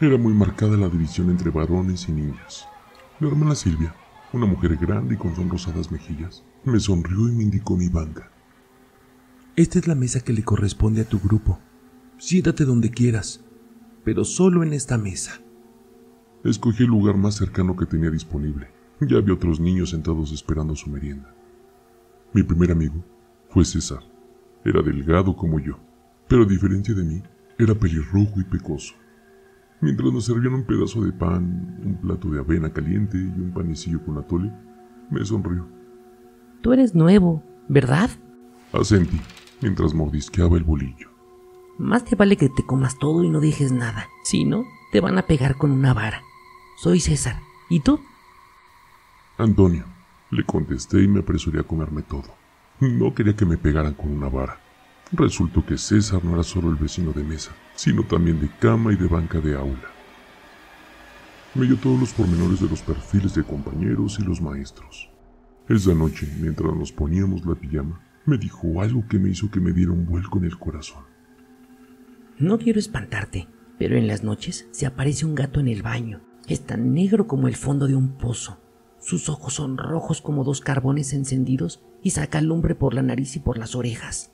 Era 0.00 0.16
muy 0.16 0.32
marcada 0.32 0.78
la 0.78 0.88
división 0.88 1.28
entre 1.28 1.50
varones 1.50 2.08
y 2.08 2.12
niñas. 2.12 2.66
La 3.20 3.28
hermana 3.28 3.54
Silvia, 3.54 3.94
una 4.32 4.46
mujer 4.46 4.76
grande 4.76 5.16
y 5.16 5.18
con 5.18 5.36
sonrosadas 5.36 5.90
mejillas, 5.90 6.42
me 6.64 6.80
sonrió 6.80 7.28
y 7.28 7.32
me 7.32 7.42
indicó 7.42 7.76
mi 7.76 7.88
banca. 7.88 8.30
Esta 9.56 9.78
es 9.78 9.86
la 9.86 9.94
mesa 9.94 10.20
que 10.20 10.32
le 10.32 10.44
corresponde 10.44 11.02
a 11.02 11.08
tu 11.08 11.18
grupo. 11.18 11.58
Siéntate 12.18 12.64
donde 12.64 12.90
quieras, 12.90 13.44
pero 14.04 14.24
solo 14.24 14.64
en 14.64 14.72
esta 14.72 14.98
mesa. 14.98 15.40
Escogí 16.42 16.82
el 16.82 16.90
lugar 16.90 17.16
más 17.16 17.36
cercano 17.36 17.76
que 17.76 17.86
tenía 17.86 18.10
disponible. 18.10 18.68
Ya 19.00 19.18
había 19.18 19.34
otros 19.34 19.60
niños 19.60 19.90
sentados 19.90 20.32
esperando 20.32 20.74
su 20.74 20.90
merienda. 20.90 21.32
Mi 22.32 22.42
primer 22.42 22.72
amigo 22.72 23.04
fue 23.50 23.64
César. 23.64 24.00
Era 24.64 24.82
delgado 24.82 25.36
como 25.36 25.60
yo, 25.60 25.78
pero 26.26 26.42
a 26.42 26.46
diferencia 26.46 26.92
de 26.92 27.04
mí, 27.04 27.22
era 27.56 27.74
pelirrojo 27.74 28.40
y 28.40 28.44
pecoso. 28.44 28.94
Mientras 29.80 30.12
nos 30.12 30.24
servían 30.24 30.54
un 30.54 30.64
pedazo 30.64 31.00
de 31.02 31.12
pan, 31.12 31.80
un 31.84 32.00
plato 32.00 32.28
de 32.30 32.40
avena 32.40 32.72
caliente 32.72 33.16
y 33.16 33.40
un 33.40 33.52
panecillo 33.54 34.04
con 34.04 34.18
atole, 34.18 34.52
me 35.08 35.24
sonrió. 35.24 35.68
Tú 36.62 36.72
eres 36.72 36.96
nuevo, 36.96 37.44
¿verdad? 37.68 38.10
Asentí, 38.72 39.20
mientras 39.62 39.94
mordisqueaba 39.94 40.56
el 40.56 40.64
bolillo. 40.64 41.07
Más 41.78 42.04
te 42.04 42.16
vale 42.16 42.36
que 42.36 42.48
te 42.48 42.66
comas 42.66 42.98
todo 42.98 43.22
y 43.22 43.28
no 43.28 43.38
dejes 43.38 43.70
nada. 43.70 44.08
Si 44.24 44.44
no, 44.44 44.66
te 44.90 45.00
van 45.00 45.16
a 45.16 45.26
pegar 45.28 45.56
con 45.56 45.70
una 45.70 45.94
vara. 45.94 46.22
Soy 46.76 46.98
César. 46.98 47.40
¿Y 47.70 47.80
tú? 47.80 48.00
Antonio, 49.38 49.84
le 50.30 50.42
contesté 50.42 51.02
y 51.02 51.06
me 51.06 51.20
apresuré 51.20 51.60
a 51.60 51.62
comerme 51.62 52.02
todo. 52.02 52.34
No 52.80 53.14
quería 53.14 53.36
que 53.36 53.46
me 53.46 53.58
pegaran 53.58 53.94
con 53.94 54.10
una 54.10 54.28
vara. 54.28 54.58
Resultó 55.12 55.64
que 55.64 55.78
César 55.78 56.24
no 56.24 56.34
era 56.34 56.42
solo 56.42 56.68
el 56.68 56.74
vecino 56.74 57.12
de 57.12 57.22
mesa, 57.22 57.52
sino 57.76 58.02
también 58.02 58.40
de 58.40 58.50
cama 58.58 58.92
y 58.92 58.96
de 58.96 59.06
banca 59.06 59.40
de 59.40 59.56
aula. 59.56 59.90
Me 61.54 61.64
dio 61.64 61.76
todos 61.76 62.00
los 62.00 62.12
pormenores 62.12 62.60
de 62.60 62.68
los 62.68 62.82
perfiles 62.82 63.34
de 63.34 63.44
compañeros 63.44 64.18
y 64.18 64.24
los 64.24 64.40
maestros. 64.40 65.08
Esa 65.68 65.94
noche, 65.94 66.28
mientras 66.40 66.74
nos 66.74 66.90
poníamos 66.90 67.46
la 67.46 67.54
pijama, 67.54 68.00
me 68.26 68.36
dijo 68.36 68.82
algo 68.82 69.06
que 69.08 69.20
me 69.20 69.30
hizo 69.30 69.48
que 69.48 69.60
me 69.60 69.72
diera 69.72 69.92
un 69.92 70.06
vuelco 70.06 70.38
en 70.38 70.44
el 70.44 70.58
corazón. 70.58 71.04
No 72.38 72.58
quiero 72.58 72.78
espantarte, 72.78 73.48
pero 73.78 73.96
en 73.96 74.06
las 74.06 74.22
noches 74.22 74.68
se 74.70 74.86
aparece 74.86 75.26
un 75.26 75.34
gato 75.34 75.58
en 75.58 75.66
el 75.66 75.82
baño. 75.82 76.20
Es 76.46 76.60
tan 76.60 76.94
negro 76.94 77.26
como 77.26 77.48
el 77.48 77.56
fondo 77.56 77.88
de 77.88 77.96
un 77.96 78.16
pozo. 78.16 78.60
Sus 79.00 79.28
ojos 79.28 79.54
son 79.54 79.76
rojos 79.76 80.20
como 80.20 80.44
dos 80.44 80.60
carbones 80.60 81.12
encendidos 81.12 81.82
y 82.00 82.10
saca 82.10 82.40
lumbre 82.40 82.76
por 82.76 82.94
la 82.94 83.02
nariz 83.02 83.34
y 83.34 83.40
por 83.40 83.58
las 83.58 83.74
orejas. 83.74 84.32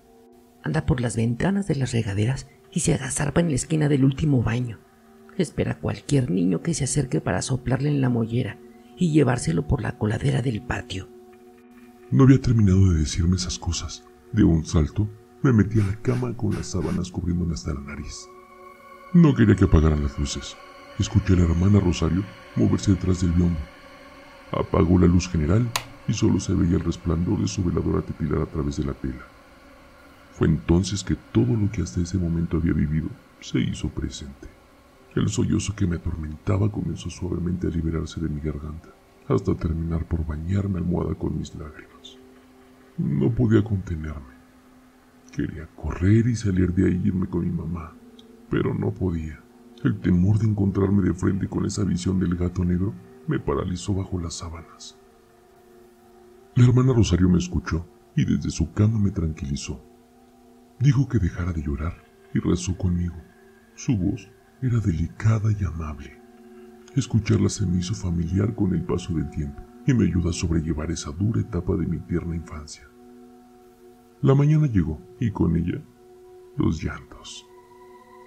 Anda 0.62 0.84
por 0.84 1.00
las 1.00 1.16
ventanas 1.16 1.66
de 1.66 1.76
las 1.76 1.92
regaderas 1.92 2.46
y 2.70 2.80
se 2.80 2.92
agazarpa 2.92 3.40
en 3.40 3.48
la 3.48 3.54
esquina 3.54 3.88
del 3.88 4.04
último 4.04 4.42
baño. 4.42 4.80
Espera 5.38 5.72
a 5.72 5.78
cualquier 5.78 6.30
niño 6.30 6.60
que 6.60 6.74
se 6.74 6.84
acerque 6.84 7.22
para 7.22 7.40
soplarle 7.40 7.88
en 7.88 8.02
la 8.02 8.10
mollera 8.10 8.58
y 8.98 9.12
llevárselo 9.12 9.66
por 9.66 9.80
la 9.80 9.96
coladera 9.96 10.42
del 10.42 10.62
patio. 10.62 11.08
No 12.10 12.24
había 12.24 12.40
terminado 12.40 12.92
de 12.92 12.98
decirme 12.98 13.36
esas 13.36 13.58
cosas. 13.58 14.04
De 14.32 14.44
un 14.44 14.66
salto, 14.66 15.08
me 15.44 15.52
metí 15.52 15.78
a 15.78 15.84
la 15.84 15.96
cama 15.96 16.34
con 16.34 16.54
las 16.54 16.68
sábanas 16.68 17.10
cubriéndome 17.10 17.52
hasta 17.52 17.74
la 17.74 17.80
nariz. 17.80 18.30
No 19.12 19.34
quería 19.34 19.54
que 19.54 19.66
apagaran 19.66 20.02
las 20.02 20.18
luces. 20.18 20.56
Escuché 20.98 21.34
a 21.34 21.36
la 21.36 21.44
hermana 21.44 21.80
Rosario 21.80 22.24
moverse 22.56 22.92
detrás 22.92 23.20
del 23.20 23.32
biombo. 23.32 23.60
Apagó 24.52 24.98
la 24.98 25.06
luz 25.06 25.28
general 25.28 25.70
y 26.08 26.14
solo 26.14 26.40
se 26.40 26.54
veía 26.54 26.78
el 26.78 26.84
resplandor 26.84 27.40
de 27.40 27.46
su 27.46 27.62
veladora 27.62 28.00
titilar 28.00 28.40
a 28.40 28.46
través 28.46 28.78
de 28.78 28.84
la 28.84 28.94
tela. 28.94 29.26
Fue 30.32 30.46
entonces 30.48 31.04
que 31.04 31.14
todo 31.14 31.54
lo 31.54 31.70
que 31.70 31.82
hasta 31.82 32.00
ese 32.00 32.16
momento 32.16 32.56
había 32.56 32.72
vivido 32.72 33.08
se 33.40 33.58
hizo 33.58 33.90
presente. 33.90 34.48
El 35.14 35.28
sollozo 35.28 35.76
que 35.76 35.86
me 35.86 35.96
atormentaba 35.96 36.72
comenzó 36.72 37.10
suavemente 37.10 37.66
a 37.66 37.70
liberarse 37.70 38.18
de 38.18 38.30
mi 38.30 38.40
garganta, 38.40 38.88
hasta 39.28 39.54
terminar 39.54 40.06
por 40.06 40.26
bañarme 40.26 40.78
almohada 40.78 41.14
con 41.14 41.36
mis 41.38 41.54
lágrimas. 41.54 42.16
No 42.96 43.30
podía 43.30 43.62
contenerme. 43.62 44.33
Quería 45.34 45.66
correr 45.74 46.28
y 46.28 46.36
salir 46.36 46.72
de 46.74 46.86
ahí 46.86 47.00
y 47.02 47.08
irme 47.08 47.26
con 47.26 47.40
mi 47.40 47.50
mamá, 47.50 47.92
pero 48.48 48.72
no 48.72 48.94
podía. 48.94 49.40
El 49.82 49.98
temor 49.98 50.38
de 50.38 50.46
encontrarme 50.46 51.02
de 51.02 51.12
frente 51.12 51.48
con 51.48 51.66
esa 51.66 51.82
visión 51.82 52.20
del 52.20 52.36
gato 52.36 52.64
negro 52.64 52.94
me 53.26 53.40
paralizó 53.40 53.94
bajo 53.94 54.20
las 54.20 54.34
sábanas. 54.34 54.96
La 56.54 56.64
hermana 56.64 56.92
Rosario 56.92 57.28
me 57.28 57.38
escuchó 57.38 57.84
y 58.14 58.24
desde 58.24 58.48
su 58.50 58.72
cama 58.72 59.00
me 59.00 59.10
tranquilizó. 59.10 59.84
Dijo 60.78 61.08
que 61.08 61.18
dejara 61.18 61.52
de 61.52 61.62
llorar 61.62 62.04
y 62.32 62.38
rezó 62.38 62.76
conmigo. 62.76 63.16
Su 63.74 63.96
voz 63.96 64.30
era 64.62 64.78
delicada 64.78 65.50
y 65.50 65.64
amable. 65.64 66.16
Escucharla 66.94 67.48
se 67.48 67.66
me 67.66 67.78
hizo 67.78 67.94
familiar 67.94 68.54
con 68.54 68.72
el 68.72 68.84
paso 68.84 69.12
del 69.12 69.28
tiempo 69.30 69.60
y 69.84 69.94
me 69.94 70.04
ayudó 70.04 70.30
a 70.30 70.32
sobrellevar 70.32 70.92
esa 70.92 71.10
dura 71.10 71.40
etapa 71.40 71.74
de 71.74 71.86
mi 71.86 71.98
tierna 71.98 72.36
infancia. 72.36 72.88
La 74.24 74.34
mañana 74.34 74.66
llegó 74.66 74.98
y 75.20 75.30
con 75.30 75.54
ella 75.54 75.84
los 76.56 76.82
llantos. 76.82 77.44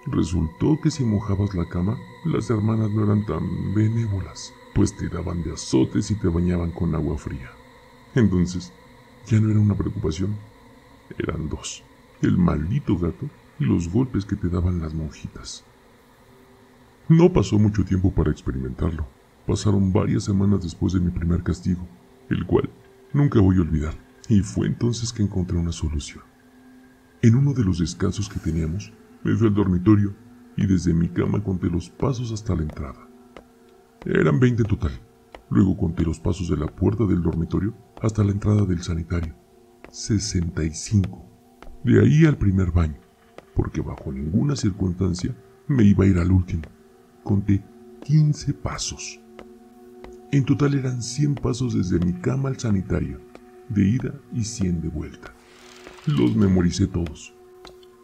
Resultó 0.06 0.78
que 0.80 0.92
si 0.92 1.04
mojabas 1.04 1.56
la 1.56 1.68
cama, 1.68 1.98
las 2.24 2.48
hermanas 2.50 2.88
no 2.92 3.02
eran 3.02 3.26
tan 3.26 3.74
benévolas, 3.74 4.54
pues 4.76 4.96
te 4.96 5.08
daban 5.08 5.42
de 5.42 5.54
azotes 5.54 6.12
y 6.12 6.14
te 6.14 6.28
bañaban 6.28 6.70
con 6.70 6.94
agua 6.94 7.18
fría. 7.18 7.50
Entonces, 8.14 8.72
ya 9.26 9.40
no 9.40 9.50
era 9.50 9.58
una 9.58 9.74
preocupación, 9.74 10.36
eran 11.18 11.48
dos 11.48 11.82
el 12.22 12.38
maldito 12.38 12.96
gato 12.96 13.28
y 13.58 13.64
los 13.64 13.92
golpes 13.92 14.24
que 14.24 14.36
te 14.36 14.48
daban 14.48 14.80
las 14.80 14.94
monjitas. 14.94 15.64
No 17.08 17.32
pasó 17.32 17.58
mucho 17.58 17.84
tiempo 17.84 18.12
para 18.12 18.30
experimentarlo. 18.30 19.04
Pasaron 19.48 19.92
varias 19.92 20.22
semanas 20.22 20.62
después 20.62 20.92
de 20.92 21.00
mi 21.00 21.10
primer 21.10 21.42
castigo, 21.42 21.84
el 22.30 22.46
cual 22.46 22.70
nunca 23.12 23.40
voy 23.40 23.56
a 23.56 23.62
olvidar, 23.62 24.07
y 24.28 24.40
fue 24.42 24.66
entonces 24.66 25.12
que 25.12 25.22
encontré 25.22 25.56
una 25.56 25.72
solución. 25.72 26.22
En 27.22 27.34
uno 27.34 27.52
de 27.52 27.64
los 27.64 27.78
descansos 27.78 28.28
que 28.28 28.38
teníamos, 28.38 28.92
me 29.24 29.34
fui 29.34 29.48
al 29.48 29.54
dormitorio 29.54 30.14
y 30.56 30.66
desde 30.66 30.92
mi 30.92 31.08
cama 31.08 31.42
conté 31.42 31.68
los 31.68 31.88
pasos 31.88 32.30
hasta 32.32 32.54
la 32.54 32.62
entrada. 32.62 33.08
Eran 34.04 34.38
veinte 34.38 34.62
en 34.62 34.68
total. 34.68 34.92
Luego 35.50 35.76
conté 35.76 36.04
los 36.04 36.20
pasos 36.20 36.48
de 36.48 36.56
la 36.56 36.66
puerta 36.66 37.04
del 37.04 37.22
dormitorio 37.22 37.74
hasta 38.00 38.22
la 38.22 38.32
entrada 38.32 38.64
del 38.64 38.82
sanitario. 38.82 39.34
Sesenta 39.90 40.62
y 40.62 40.72
cinco. 40.74 41.24
De 41.82 42.00
ahí 42.00 42.26
al 42.26 42.36
primer 42.36 42.70
baño, 42.70 42.98
porque 43.54 43.80
bajo 43.80 44.12
ninguna 44.12 44.54
circunstancia 44.56 45.34
me 45.66 45.84
iba 45.84 46.04
a 46.04 46.06
ir 46.06 46.18
al 46.18 46.30
último. 46.30 46.62
Conté 47.24 47.64
15 48.04 48.54
pasos. 48.54 49.20
En 50.30 50.44
total 50.44 50.74
eran 50.74 51.02
100 51.02 51.36
pasos 51.36 51.74
desde 51.74 52.04
mi 52.04 52.12
cama 52.20 52.50
al 52.50 52.58
sanitario, 52.58 53.20
de 53.68 53.84
ida 53.84 54.14
y 54.32 54.44
100 54.44 54.82
de 54.82 54.88
vuelta. 54.88 55.34
Los 56.06 56.34
memoricé 56.36 56.86
todos. 56.86 57.34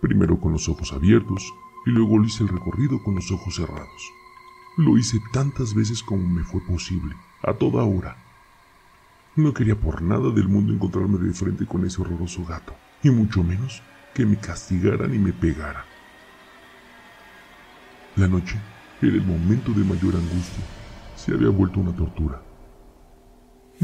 Primero 0.01 0.39
con 0.41 0.53
los 0.53 0.69
ojos 0.69 0.93
abiertos 0.93 1.43
y 1.87 1.91
luego 1.91 2.19
lo 2.19 2.25
hice 2.25 2.43
el 2.43 2.51
recorrido 2.51 3.03
con 3.03 3.15
los 3.15 3.31
ojos 3.31 3.57
cerrados. 3.57 4.13
Lo 4.77 4.99
hice 4.99 5.19
tantas 5.33 5.75
veces 5.75 6.03
como 6.03 6.27
me 6.27 6.43
fue 6.43 6.61
posible, 6.67 7.15
a 7.43 7.55
toda 7.55 7.85
hora. 7.85 8.17
No 9.37 9.53
quería 9.55 9.79
por 9.79 10.03
nada 10.03 10.31
del 10.31 10.49
mundo 10.49 10.73
encontrarme 10.73 11.19
de 11.19 11.33
frente 11.33 11.67
con 11.67 11.85
ese 11.85 12.01
horroroso 12.03 12.45
gato 12.45 12.75
y 13.03 13.11
mucho 13.11 13.43
menos 13.43 13.83
que 14.15 14.25
me 14.25 14.37
castigaran 14.37 15.15
y 15.15 15.19
me 15.19 15.33
pegaran. 15.33 15.85
La 18.17 18.29
noche 18.29 18.57
era 19.03 19.13
el 19.13 19.23
momento 19.23 19.73
de 19.73 19.85
mayor 19.85 20.15
angustia. 20.15 20.65
Se 21.17 21.33
había 21.33 21.49
vuelto 21.49 21.81
una 21.81 21.95
tortura. 21.95 22.44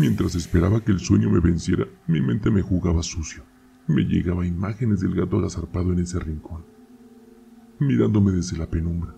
Mientras 0.00 0.34
esperaba 0.34 0.82
que 0.82 0.92
el 0.92 0.98
sueño 0.98 1.28
me 1.28 1.40
venciera, 1.40 1.86
mi 2.06 2.22
mente 2.22 2.50
me 2.50 2.62
jugaba 2.62 3.02
sucio. 3.02 3.42
Me 3.86 4.00
llegaba 4.04 4.46
imágenes 4.46 5.00
del 5.00 5.14
gato 5.14 5.36
agazarpado 5.36 5.92
en 5.92 5.98
ese 5.98 6.18
rincón, 6.18 6.64
mirándome 7.78 8.32
desde 8.32 8.56
la 8.56 8.64
penumbra. 8.64 9.14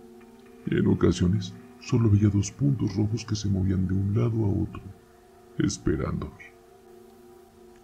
En 0.66 0.84
ocasiones 0.88 1.54
solo 1.78 2.10
veía 2.10 2.30
dos 2.30 2.50
puntos 2.50 2.96
rojos 2.96 3.24
que 3.24 3.36
se 3.36 3.48
movían 3.48 3.86
de 3.86 3.94
un 3.94 4.12
lado 4.12 4.44
a 4.44 4.48
otro, 4.48 4.82
esperándome. 5.58 6.52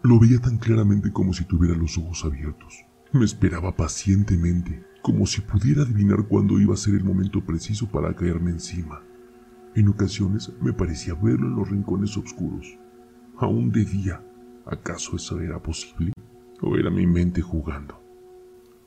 Lo 0.02 0.18
veía 0.18 0.40
tan 0.40 0.58
claramente 0.58 1.12
como 1.12 1.32
si 1.32 1.44
tuviera 1.44 1.76
los 1.76 1.96
ojos 1.98 2.24
abiertos. 2.24 2.84
Me 3.12 3.24
esperaba 3.24 3.76
pacientemente, 3.76 4.82
como 5.02 5.24
si 5.24 5.40
pudiera 5.40 5.82
adivinar 5.82 6.26
cuándo 6.26 6.58
iba 6.58 6.74
a 6.74 6.76
ser 6.76 6.96
el 6.96 7.04
momento 7.04 7.44
preciso 7.44 7.88
para 7.88 8.16
caerme 8.16 8.50
encima. 8.50 9.02
En 9.76 9.86
ocasiones 9.86 10.52
me 10.60 10.72
parecía 10.72 11.14
verlo 11.14 11.46
en 11.46 11.54
los 11.54 11.70
rincones 11.70 12.16
oscuros. 12.16 12.76
Aún 13.40 13.70
de 13.70 13.84
día, 13.84 14.20
¿acaso 14.66 15.14
eso 15.14 15.38
era 15.38 15.62
posible? 15.62 16.12
¿O 16.60 16.74
era 16.74 16.90
mi 16.90 17.06
mente 17.06 17.40
jugando? 17.40 18.02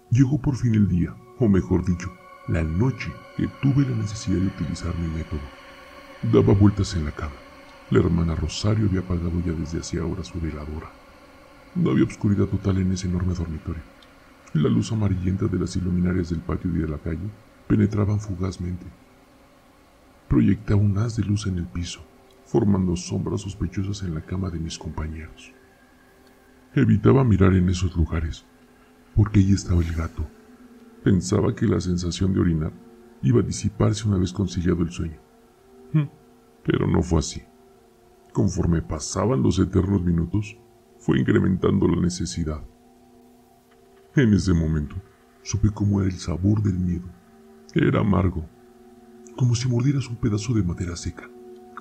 Llegó 0.10 0.42
por 0.42 0.58
fin 0.58 0.76
el 0.76 0.90
día, 0.90 1.16
o 1.40 1.48
mejor 1.48 1.86
dicho, 1.86 2.12
la 2.50 2.62
noche 2.62 3.14
que 3.38 3.48
tuve 3.62 3.88
la 3.88 3.96
necesidad 3.96 4.42
de 4.42 4.48
utilizar 4.48 4.94
mi 5.00 5.08
método. 5.08 5.40
Daba 6.34 6.54
vueltas 6.54 6.96
en 6.96 7.06
la 7.06 7.12
cama. 7.12 7.36
La 7.92 8.00
hermana 8.00 8.36
Rosario 8.36 8.88
había 8.88 9.00
apagado 9.00 9.42
ya 9.46 9.54
desde 9.54 9.80
hacía 9.80 10.06
horas 10.06 10.28
su 10.28 10.42
veladora. 10.42 10.92
No 11.74 11.92
había 11.92 12.04
oscuridad 12.04 12.48
total 12.48 12.80
en 12.80 12.92
ese 12.92 13.08
enorme 13.08 13.34
dormitorio. 13.34 13.84
La 14.52 14.68
luz 14.68 14.92
amarillenta 14.92 15.46
de 15.46 15.60
las 15.60 15.78
iluminarias 15.78 16.30
del 16.30 16.42
patio 16.42 16.72
y 16.72 16.80
de 16.80 16.90
la 16.90 16.98
calle 16.98 17.30
penetraban 17.70 18.20
fugazmente. 18.20 18.86
Proyectaba 20.28 20.82
un 20.82 20.98
haz 20.98 21.16
de 21.16 21.24
luz 21.24 21.48
en 21.48 21.58
el 21.58 21.68
piso, 21.68 22.02
formando 22.52 22.98
sombras 22.98 23.40
sospechosas 23.40 24.04
en 24.04 24.14
la 24.14 24.20
cama 24.20 24.50
de 24.50 24.60
mis 24.60 24.78
compañeros. 24.78 25.54
Evitaba 26.76 27.24
mirar 27.24 27.54
en 27.54 27.70
esos 27.70 27.96
lugares, 27.96 28.46
porque 29.16 29.40
allí 29.40 29.54
estaba 29.54 29.82
el 29.82 29.94
gato. 29.94 30.28
Pensaba 31.02 31.56
que 31.56 31.66
la 31.66 31.80
sensación 31.80 32.34
de 32.34 32.42
orinar 32.42 32.74
iba 33.22 33.40
a 33.40 33.44
disiparse 33.44 34.06
una 34.06 34.18
vez 34.18 34.34
conciliado 34.34 34.82
el 34.84 34.92
sueño. 34.92 35.18
Hmm, 35.94 36.10
pero 36.66 36.88
no 36.88 37.02
fue 37.02 37.20
así. 37.20 37.42
Conforme 38.34 38.82
pasaban 38.82 39.42
los 39.42 39.58
eternos 39.58 40.04
minutos, 40.04 40.58
fue 40.98 41.20
incrementando 41.22 41.88
la 41.88 42.02
necesidad. 42.02 42.62
En 44.14 44.34
ese 44.34 44.54
momento, 44.54 44.98
supe 45.42 45.70
cómo 45.70 46.02
era 46.02 46.10
el 46.10 46.20
sabor 46.20 46.62
del 46.62 46.78
miedo. 46.78 47.08
Era 47.74 48.02
amargo, 48.02 48.46
como 49.38 49.56
si 49.56 49.70
mordieras 49.70 50.10
un 50.10 50.18
pedazo 50.18 50.54
de 50.54 50.64
madera 50.64 50.98
seca, 50.98 51.31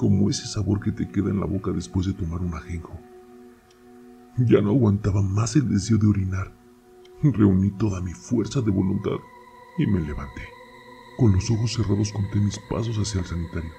como 0.00 0.30
ese 0.30 0.47
sabor 0.47 0.80
que 0.80 0.92
te 0.92 1.07
queda 1.07 1.28
en 1.28 1.40
la 1.40 1.45
boca 1.45 1.73
después 1.73 2.07
de 2.07 2.14
tomar 2.14 2.40
un 2.40 2.54
ajenjo. 2.54 2.99
Ya 4.38 4.62
no 4.62 4.71
aguantaba 4.71 5.21
más 5.21 5.57
el 5.57 5.69
deseo 5.69 5.99
de 5.99 6.07
orinar. 6.07 6.54
Reuní 7.23 7.71
toda 7.73 8.00
mi 8.00 8.14
fuerza 8.14 8.62
de 8.62 8.71
voluntad 8.71 9.19
y 9.76 9.87
me 9.87 10.00
levanté. 10.00 10.40
Con 11.19 11.35
los 11.35 11.50
ojos 11.50 11.75
cerrados 11.75 12.12
conté 12.12 12.38
mis 12.38 12.59
pasos 12.71 12.97
hacia 12.97 13.21
el 13.21 13.26
sanitario, 13.26 13.71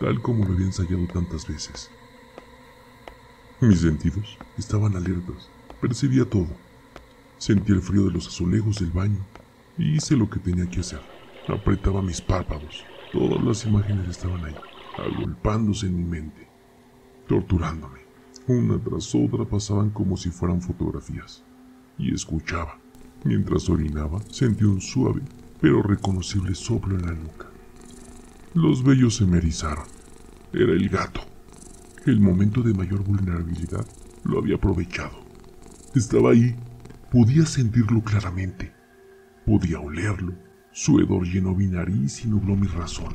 tal 0.00 0.20
como 0.20 0.44
lo 0.44 0.52
había 0.52 0.66
ensayado 0.66 1.06
tantas 1.14 1.48
veces. 1.48 1.90
Mis 3.62 3.80
sentidos 3.80 4.36
estaban 4.58 4.94
alertas, 4.96 5.48
percibía 5.80 6.26
todo. 6.26 6.48
Sentí 7.38 7.72
el 7.72 7.80
frío 7.80 8.04
de 8.04 8.10
los 8.10 8.26
azulejos 8.26 8.80
del 8.80 8.90
baño 8.90 9.24
y 9.78 9.96
hice 9.96 10.14
lo 10.14 10.28
que 10.28 10.40
tenía 10.40 10.68
que 10.68 10.80
hacer. 10.80 11.00
Apretaba 11.48 12.02
mis 12.02 12.20
párpados. 12.20 12.84
Todas 13.14 13.42
las 13.42 13.64
imágenes 13.64 14.10
estaban 14.10 14.44
ahí, 14.44 14.54
agolpándose 14.98 15.86
en 15.86 15.96
mi 15.96 16.04
mente, 16.04 16.48
torturándome. 17.26 18.00
Una 18.46 18.78
tras 18.78 19.14
otra 19.14 19.44
pasaban 19.44 19.90
como 19.90 20.16
si 20.16 20.30
fueran 20.30 20.60
fotografías. 20.60 21.44
Y 21.98 22.14
escuchaba. 22.14 22.78
Mientras 23.24 23.68
orinaba, 23.68 24.20
sentí 24.30 24.64
un 24.64 24.80
suave 24.80 25.20
pero 25.60 25.82
reconocible 25.82 26.54
soplo 26.54 26.96
en 26.96 27.06
la 27.06 27.12
nuca. 27.12 27.46
Los 28.54 28.82
vellos 28.82 29.16
se 29.16 29.26
me 29.26 29.38
erizaron. 29.38 29.84
Era 30.52 30.72
el 30.72 30.88
gato. 30.88 31.20
El 32.06 32.20
momento 32.20 32.62
de 32.62 32.74
mayor 32.74 33.04
vulnerabilidad 33.04 33.86
lo 34.24 34.38
había 34.38 34.56
aprovechado. 34.56 35.20
Estaba 35.94 36.30
ahí. 36.30 36.56
Podía 37.12 37.44
sentirlo 37.44 38.02
claramente. 38.02 38.72
Podía 39.44 39.80
olerlo. 39.80 40.34
Su 40.72 40.98
hedor 41.00 41.26
llenó 41.26 41.54
mi 41.54 41.66
nariz 41.66 42.24
y 42.24 42.28
nubló 42.28 42.56
mi 42.56 42.68
razón. 42.68 43.12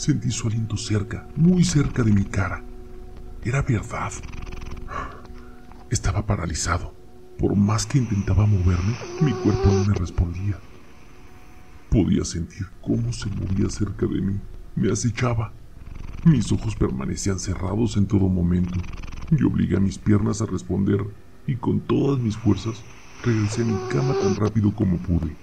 Sentí 0.00 0.30
su 0.30 0.48
aliento 0.48 0.78
cerca, 0.78 1.28
muy 1.36 1.62
cerca 1.62 2.02
de 2.02 2.10
mi 2.10 2.24
cara. 2.24 2.64
Era 3.44 3.60
verdad. 3.60 4.10
Estaba 5.90 6.24
paralizado. 6.24 6.94
Por 7.38 7.54
más 7.54 7.84
que 7.84 7.98
intentaba 7.98 8.46
moverme, 8.46 8.96
mi 9.20 9.30
cuerpo 9.32 9.66
no 9.66 9.84
me 9.84 9.92
respondía. 9.92 10.58
Podía 11.90 12.24
sentir 12.24 12.66
cómo 12.80 13.12
se 13.12 13.28
movía 13.28 13.68
cerca 13.68 14.06
de 14.06 14.22
mí. 14.22 14.40
Me 14.74 14.90
acechaba. 14.90 15.52
Mis 16.24 16.50
ojos 16.50 16.74
permanecían 16.76 17.38
cerrados 17.38 17.98
en 17.98 18.06
todo 18.06 18.26
momento. 18.26 18.82
Yo 19.30 19.48
obligué 19.48 19.76
a 19.76 19.80
mis 19.80 19.98
piernas 19.98 20.40
a 20.40 20.46
responder 20.46 21.04
y 21.46 21.56
con 21.56 21.78
todas 21.78 22.18
mis 22.18 22.38
fuerzas 22.38 22.82
regresé 23.22 23.64
a 23.64 23.66
mi 23.66 23.76
cama 23.90 24.14
tan 24.18 24.34
rápido 24.36 24.74
como 24.74 24.96
pude. 24.96 25.36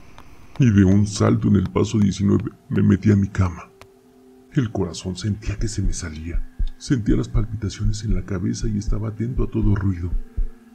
Y 0.58 0.72
de 0.72 0.84
un 0.84 1.06
salto 1.06 1.48
en 1.48 1.58
el 1.58 1.70
paso 1.70 2.00
19 2.00 2.44
me 2.70 2.82
metí 2.82 3.12
a 3.12 3.16
mi 3.16 3.28
cama. 3.28 3.77
El 4.58 4.72
corazón 4.72 5.16
sentía 5.16 5.56
que 5.60 5.68
se 5.68 5.84
me 5.84 5.94
salía. 5.94 6.42
Sentía 6.80 7.16
las 7.16 7.30
palpitaciones 7.30 8.04
en 8.04 8.16
la 8.16 8.26
cabeza 8.26 8.68
y 8.68 8.80
estaba 8.80 9.10
atento 9.10 9.44
a 9.44 9.52
todo 9.52 9.76
ruido. 9.76 10.10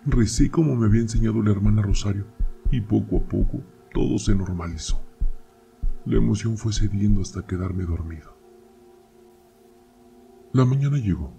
Recé 0.07 0.53
como 0.53 0.77
me 0.77 0.87
había 0.87 1.01
enseñado 1.01 1.43
la 1.43 1.51
hermana 1.51 1.83
Rosario 1.83 2.25
y 2.71 2.81
poco 2.81 3.17
a 3.17 3.23
poco 3.23 3.61
todo 3.93 4.21
se 4.21 4.37
normalizó. 4.37 5.03
La 6.07 6.17
emoción 6.17 6.57
fue 6.59 6.73
cediendo 6.73 7.23
hasta 7.23 7.45
quedarme 7.45 7.83
dormido. 7.83 8.37
La 10.53 10.65
mañana 10.65 10.99
llegó. 10.99 11.37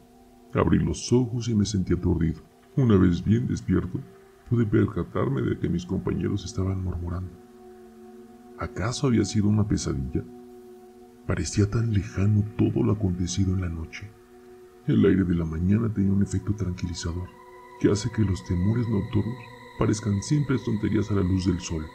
Abrí 0.53 0.79
los 0.79 1.13
ojos 1.13 1.47
y 1.47 1.55
me 1.55 1.65
sentí 1.65 1.93
aturdido. 1.93 2.41
Una 2.75 2.97
vez 2.97 3.23
bien 3.23 3.47
despierto, 3.47 4.01
pude 4.50 4.65
percatarme 4.65 5.41
de 5.43 5.57
que 5.59 5.69
mis 5.69 5.85
compañeros 5.85 6.43
estaban 6.43 6.83
murmurando. 6.83 7.31
¿Acaso 8.59 9.07
había 9.07 9.23
sido 9.23 9.47
una 9.47 9.65
pesadilla? 9.65 10.25
Parecía 11.27 11.70
tan 11.70 11.94
lejano 11.94 12.44
todo 12.58 12.84
lo 12.84 12.92
acontecido 12.94 13.53
en 13.53 13.62
la 13.62 13.70
noche. 13.70 14.10
El 14.88 15.06
aire 15.06 15.24
de 15.24 15.36
la 15.36 15.46
mañana 15.46 15.94
tenía 15.94 16.12
un 16.12 16.22
efecto 16.22 16.53
tranquilizador 16.53 17.30
que 17.80 17.89
hace 17.89 18.12
que 18.12 18.24
los 18.24 18.44
temores 18.44 18.88
nocturnos 18.89 19.38
parezcan 19.80 20.21
simples 20.21 20.63
tonterías 20.65 21.10
a 21.12 21.15
la 21.15 21.21
luz 21.21 21.45
del 21.45 21.62
sol. 21.62 21.86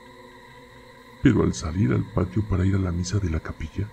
Pero 1.22 1.42
al 1.42 1.52
salir 1.52 1.92
al 1.92 2.04
patio 2.14 2.42
para 2.48 2.64
ir 2.64 2.74
a 2.76 2.78
la 2.78 2.90
misa 2.90 3.18
de 3.18 3.28
la 3.28 3.40
capilla, 3.40 3.86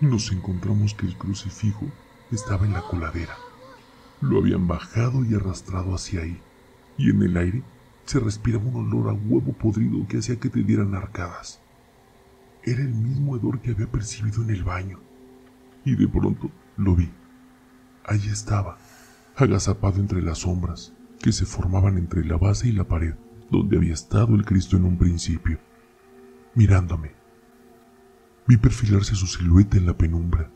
nos 0.00 0.30
encontramos 0.30 0.92
que 0.92 1.06
el 1.06 1.16
crucifijo 1.16 1.86
estaba 2.30 2.66
en 2.66 2.74
la 2.74 2.82
coladera. 2.82 3.36
Lo 4.20 4.38
habían 4.38 4.66
bajado 4.66 5.24
y 5.24 5.34
arrastrado 5.34 5.94
hacia 5.94 6.20
ahí, 6.20 6.38
y 6.98 7.10
en 7.10 7.22
el 7.22 7.36
aire 7.38 7.62
se 8.04 8.20
respiraba 8.20 8.64
un 8.64 8.92
olor 8.92 9.08
a 9.08 9.14
huevo 9.14 9.52
podrido 9.54 10.06
que 10.06 10.18
hacía 10.18 10.36
que 10.36 10.50
te 10.50 10.62
dieran 10.62 10.94
arcadas. 10.94 11.60
Era 12.66 12.82
el 12.82 12.92
mismo 12.92 13.36
hedor 13.36 13.60
que 13.60 13.70
había 13.70 13.86
percibido 13.86 14.42
en 14.42 14.50
el 14.50 14.64
baño, 14.64 14.98
y 15.84 15.94
de 15.94 16.08
pronto 16.08 16.50
lo 16.76 16.96
vi. 16.96 17.08
Allí 18.04 18.28
estaba, 18.28 18.76
agazapado 19.36 20.00
entre 20.00 20.20
las 20.20 20.38
sombras 20.38 20.92
que 21.22 21.30
se 21.30 21.46
formaban 21.46 21.96
entre 21.96 22.24
la 22.24 22.36
base 22.36 22.68
y 22.68 22.72
la 22.72 22.84
pared 22.84 23.14
donde 23.50 23.76
había 23.76 23.94
estado 23.94 24.34
el 24.34 24.44
Cristo 24.44 24.76
en 24.76 24.84
un 24.84 24.98
principio 24.98 25.60
mirándome. 26.56 27.12
Vi 28.48 28.56
perfilarse 28.56 29.14
su 29.14 29.26
silueta 29.26 29.76
en 29.76 29.86
la 29.86 29.96
penumbra, 29.96 30.50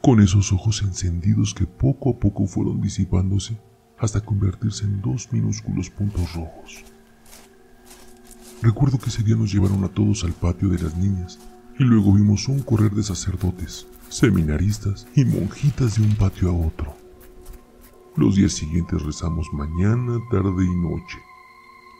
con 0.00 0.20
esos 0.20 0.52
ojos 0.52 0.82
encendidos 0.82 1.54
que 1.54 1.66
poco 1.66 2.10
a 2.10 2.18
poco 2.18 2.46
fueron 2.46 2.80
disipándose 2.80 3.60
hasta 3.98 4.20
convertirse 4.20 4.84
en 4.84 5.00
dos 5.00 5.32
minúsculos 5.32 5.88
puntos 5.90 6.34
rojos. 6.34 6.84
Recuerdo 8.64 8.98
que 8.98 9.10
ese 9.10 9.22
día 9.22 9.36
nos 9.36 9.52
llevaron 9.52 9.84
a 9.84 9.88
todos 9.88 10.24
al 10.24 10.32
patio 10.32 10.70
de 10.70 10.82
las 10.82 10.96
niñas 10.96 11.38
y 11.78 11.84
luego 11.84 12.14
vimos 12.14 12.48
un 12.48 12.62
correr 12.62 12.92
de 12.92 13.02
sacerdotes, 13.02 13.86
seminaristas 14.08 15.06
y 15.14 15.26
monjitas 15.26 15.96
de 15.96 16.02
un 16.02 16.16
patio 16.16 16.48
a 16.48 16.54
otro. 16.54 16.96
Los 18.16 18.36
días 18.36 18.54
siguientes 18.54 19.02
rezamos 19.02 19.48
mañana, 19.52 20.18
tarde 20.30 20.64
y 20.64 20.74
noche, 20.76 21.18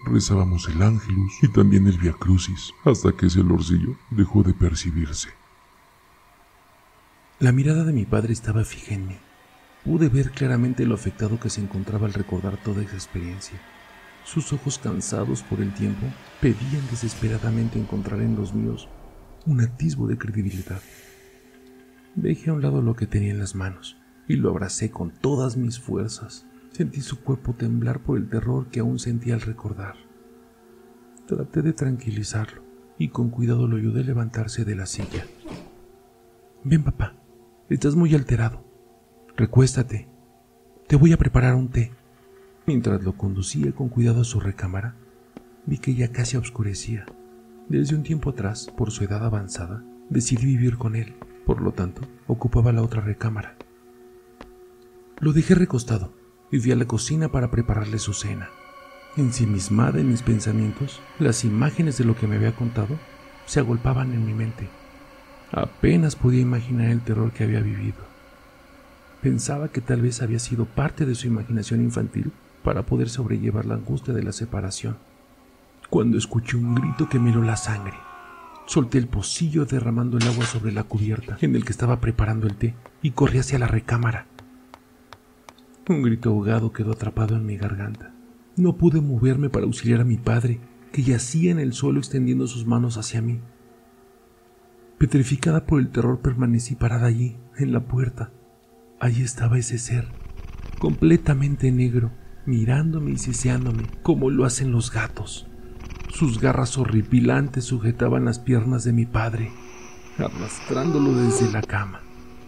rezábamos 0.07 0.67
el 0.71 0.81
ángelus 0.81 1.35
y 1.43 1.49
también 1.49 1.87
el 1.87 1.99
Via 1.99 2.15
Crucis, 2.15 2.73
hasta 2.87 3.13
que 3.13 3.27
ese 3.27 3.41
olorcillo 3.41 3.99
dejó 4.11 4.43
de 4.43 4.55
percibirse. 4.55 5.29
La 7.41 7.53
mirada 7.53 7.85
de 7.85 7.93
mi 7.93 8.07
padre 8.07 8.33
estaba 8.33 8.65
fija 8.65 8.95
en 8.95 9.09
mí. 9.09 9.17
Pude 9.85 10.09
ver 10.09 10.31
claramente 10.31 10.87
lo 10.87 10.95
afectado 10.95 11.39
que 11.39 11.51
se 11.51 11.61
encontraba 11.61 12.07
al 12.07 12.15
recordar 12.15 12.57
toda 12.57 12.83
esa 12.83 12.95
experiencia. 12.95 13.61
Sus 14.25 14.53
ojos 14.53 14.79
cansados 14.79 15.43
por 15.43 15.61
el 15.61 15.73
tiempo 15.75 16.07
pedían 16.41 16.83
desesperadamente 16.91 17.79
encontrar 17.79 18.21
en 18.21 18.37
los 18.37 18.55
míos 18.55 18.89
un 19.47 19.61
atisbo 19.61 20.07
de 20.07 20.17
credibilidad. 20.17 20.81
Dejé 22.15 22.51
a 22.51 22.55
un 22.55 22.63
lado 22.63 22.81
lo 22.81 22.97
que 22.97 23.07
tenía 23.07 23.33
en 23.33 23.39
las 23.39 23.55
manos 23.55 23.99
y 24.27 24.37
lo 24.37 24.51
abracé 24.51 24.91
con 24.91 25.11
todas 25.11 25.57
mis 25.57 25.79
fuerzas. 25.79 26.47
Sentí 26.73 27.03
su 27.03 27.21
cuerpo 27.21 27.55
temblar 27.55 28.01
por 28.01 28.17
el 28.17 28.29
terror 28.29 28.69
que 28.69 28.81
aún 28.81 28.99
sentía 28.99 29.35
al 29.35 29.43
recordar. 29.43 29.97
Traté 31.27 31.63
de 31.63 31.73
tranquilizarlo 31.73 32.63
y 32.99 33.09
con 33.09 33.31
cuidado 33.31 33.67
lo 33.67 33.77
ayudé 33.77 34.01
a 34.01 34.05
levantarse 34.05 34.65
de 34.65 34.75
la 34.75 34.87
silla. 34.87 35.27
Ven, 36.65 36.83
papá, 36.83 37.15
estás 37.69 37.95
muy 37.95 38.15
alterado. 38.15 38.65
Recuéstate. 39.37 40.09
Te 40.87 40.97
voy 40.97 41.13
a 41.13 41.19
preparar 41.19 41.55
un 41.55 41.69
té. 41.69 41.93
Mientras 42.67 43.03
lo 43.03 43.13
conducía 43.13 43.73
con 43.73 43.91
cuidado 43.91 44.23
a 44.23 44.25
su 44.25 44.41
recámara, 44.41 44.95
vi 45.67 45.77
que 45.77 45.95
ya 45.95 46.13
casi 46.13 46.39
oscurecía. 46.39 47.05
Desde 47.69 47.95
un 47.95 48.03
tiempo 48.03 48.31
atrás, 48.31 48.71
por 48.75 48.91
su 48.91 49.05
edad 49.05 49.23
avanzada, 49.25 49.85
decidí 50.09 50.47
vivir 50.47 50.79
con 50.79 50.97
él, 50.97 51.15
por 51.45 51.61
lo 51.61 51.73
tanto, 51.73 52.01
ocupaba 52.27 52.73
la 52.73 52.83
otra 52.83 53.03
recámara. 53.03 53.57
Lo 55.21 55.35
dejé 55.35 55.55
recostado 55.55 56.15
y 56.51 56.59
fui 56.59 56.73
a 56.73 56.77
la 56.77 56.87
cocina 56.87 57.29
para 57.31 57.51
prepararle 57.51 57.99
su 57.99 58.15
cena. 58.15 58.49
Ensimismada 59.19 60.01
en 60.01 60.09
mis 60.09 60.23
pensamientos, 60.23 61.01
las 61.19 61.45
imágenes 61.45 61.99
de 61.99 62.05
lo 62.05 62.17
que 62.17 62.27
me 62.27 62.37
había 62.37 62.57
contado 62.57 62.99
se 63.45 63.61
agolpaban 63.61 64.15
en 64.15 64.25
mi 64.25 64.33
mente. 64.33 64.69
Apenas 65.53 66.17
podía 66.17 66.41
imaginar 66.41 66.89
el 66.89 67.03
terror 67.03 67.31
que 67.31 67.45
había 67.45 67.61
vivido. 67.61 67.99
Pensaba 69.21 69.69
que 69.69 69.83
tal 69.83 70.01
vez 70.01 70.23
había 70.23 70.39
sido 70.39 70.65
parte 70.65 71.05
de 71.05 71.15
su 71.15 71.27
imaginación 71.27 71.83
infantil 71.83 72.33
para 72.65 72.87
poder 72.87 73.09
sobrellevar 73.09 73.67
la 73.67 73.75
angustia 73.75 74.13
de 74.13 74.25
la 74.25 74.33
separación. 74.33 74.97
Cuando 75.91 76.19
escuché 76.19 76.57
un 76.57 76.75
grito 76.75 77.09
que 77.09 77.21
me 77.21 77.31
heló 77.31 77.43
la 77.43 77.57
sangre, 77.57 77.95
solté 78.67 78.99
el 78.99 79.07
pocillo 79.07 79.67
derramando 79.67 80.17
el 80.17 80.27
agua 80.27 80.47
sobre 80.47 80.73
la 80.73 80.83
cubierta 80.83 81.37
en 81.43 81.55
el 81.55 81.65
que 81.65 81.73
estaba 81.73 82.01
preparando 82.01 82.47
el 82.47 82.57
té 82.57 82.75
y 83.03 83.11
corrí 83.11 83.39
hacia 83.39 83.59
la 83.59 83.69
recámara. 83.69 84.27
Un 85.89 86.03
grito 86.03 86.31
ahogado 86.31 86.73
quedó 86.73 86.93
atrapado 86.93 87.37
en 87.37 87.45
mi 87.45 87.59
garganta. 87.59 88.13
No 88.57 88.77
pude 88.77 89.03
moverme 89.03 89.51
para 89.51 89.67
auxiliar 89.67 90.01
a 90.01 90.05
mi 90.05 90.17
padre, 90.17 90.59
que 90.93 91.03
yacía 91.03 91.51
en 91.51 91.59
el 91.59 91.75
suelo 91.75 91.99
extendiendo 91.99 92.47
sus 92.47 92.67
manos 92.67 92.97
hacia 92.97 93.21
mí. 93.21 93.41
Petrificada 94.97 95.67
por 95.67 95.81
el 95.81 95.91
terror 95.91 96.21
permanecí 96.21 96.77
parada 96.77 97.09
allí, 97.09 97.37
en 97.59 97.73
la 97.73 97.81
puerta. 97.81 98.31
Allí 99.01 99.23
estaba 99.23 99.59
ese 99.59 99.77
ser, 99.77 100.09
completamente 100.79 101.71
negro, 101.71 102.11
mirándome 102.47 103.13
y 103.13 103.19
siseándome, 103.19 103.85
como 104.03 104.31
lo 104.31 104.45
hacen 104.45 104.73
los 104.73 104.91
gatos. 104.91 105.47
Sus 106.11 106.41
garras 106.41 106.79
horripilantes 106.79 107.65
sujetaban 107.65 108.25
las 108.25 108.39
piernas 108.39 108.85
de 108.85 108.93
mi 108.93 109.07
padre, 109.07 109.51
arrastrándolo 110.19 111.13
desde 111.15 111.51
la 111.51 111.63
cama, 111.63 112.03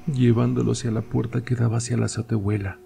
llevándolo 0.07 0.73
hacia 0.73 0.91
la 0.91 1.03
puerta 1.03 1.43
que 1.43 1.57
daba 1.57 1.79
hacia 1.79 1.97
la 1.97 2.07
azotehuela. 2.07 2.79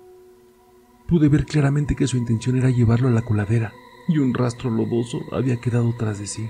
Pude 1.06 1.28
ver 1.28 1.44
claramente 1.44 1.96
que 1.96 2.06
su 2.06 2.16
intención 2.16 2.56
era 2.56 2.70
llevarlo 2.70 3.08
a 3.08 3.12
la 3.12 3.22
coladera, 3.22 3.72
y 4.08 4.18
un 4.18 4.32
rastro 4.32 4.70
lodoso 4.70 5.20
había 5.32 5.60
quedado 5.60 5.92
tras 5.98 6.18
de 6.18 6.26
sí. 6.26 6.48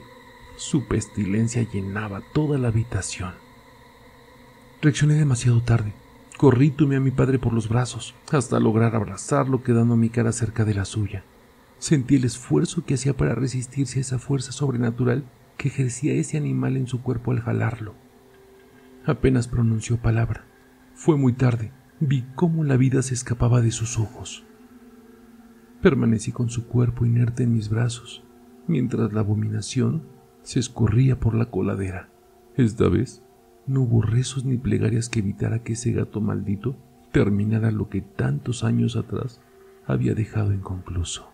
Su 0.57 0.87
pestilencia 0.87 1.63
llenaba 1.63 2.23
toda 2.33 2.59
la 2.59 2.69
habitación. 2.69 3.33
Reaccioné 4.83 5.15
demasiado 5.15 5.63
tarde. 5.63 5.93
Corrí 6.41 6.71
tomé 6.71 6.97
a 6.97 7.01
mi 7.01 7.11
padre 7.11 7.39
por 7.39 7.53
los 7.53 7.69
brazos, 7.69 8.15
hasta 8.33 8.59
lograr 8.59 8.97
abrazarlo 8.97 9.63
quedando 9.63 9.95
mi 9.95 10.09
cara 10.09 10.33
cerca 10.33 10.65
de 10.65 10.73
la 10.73 10.87
suya. 10.87 11.23
Sentí 11.77 12.17
el 12.17 12.25
esfuerzo 12.25 12.83
que 12.83 12.95
hacía 12.95 13.15
para 13.15 13.35
resistirse 13.35 13.99
a 13.99 14.01
esa 14.01 14.19
fuerza 14.19 14.51
sobrenatural 14.51 15.27
que 15.59 15.69
ejercía 15.69 16.15
ese 16.15 16.39
animal 16.39 16.79
en 16.79 16.87
su 16.87 17.03
cuerpo 17.03 17.33
al 17.33 17.41
jalarlo. 17.41 17.95
Apenas 19.05 19.49
pronunció 19.49 19.99
palabra. 19.99 20.47
Fue 20.95 21.19
muy 21.19 21.35
tarde. 21.35 21.73
Vi 22.01 22.25
cómo 22.37 22.65
la 22.65 22.79
vida 22.79 23.03
se 23.03 23.13
escapaba 23.13 23.61
de 23.61 23.71
sus 23.71 23.99
ojos. 23.99 24.47
Permanecí 25.83 26.33
con 26.33 26.49
su 26.49 26.69
cuerpo 26.69 27.05
inerte 27.05 27.43
en 27.43 27.53
mis 27.53 27.69
brazos, 27.69 28.25
mientras 28.67 29.13
la 29.13 29.21
abominación 29.21 30.05
se 30.43 30.59
escurría 30.59 31.21
por 31.21 31.35
la 31.35 31.51
coladera. 31.51 32.09
Esta 32.57 32.89
vez 32.89 33.23
no 33.71 33.83
hubo 33.83 34.03
rezos 34.03 34.45
ni 34.45 34.59
plegarias 34.59 35.09
que 35.09 35.21
evitara 35.21 35.61
que 35.61 35.75
ese 35.75 35.93
gato 35.93 36.21
maldito 36.21 36.75
terminara 37.13 37.71
lo 37.71 37.89
que 37.89 38.01
tantos 38.01 38.65
años 38.65 38.97
atrás 38.97 39.41
había 39.87 40.15
dejado 40.15 40.53
inconcluso. 40.53 41.30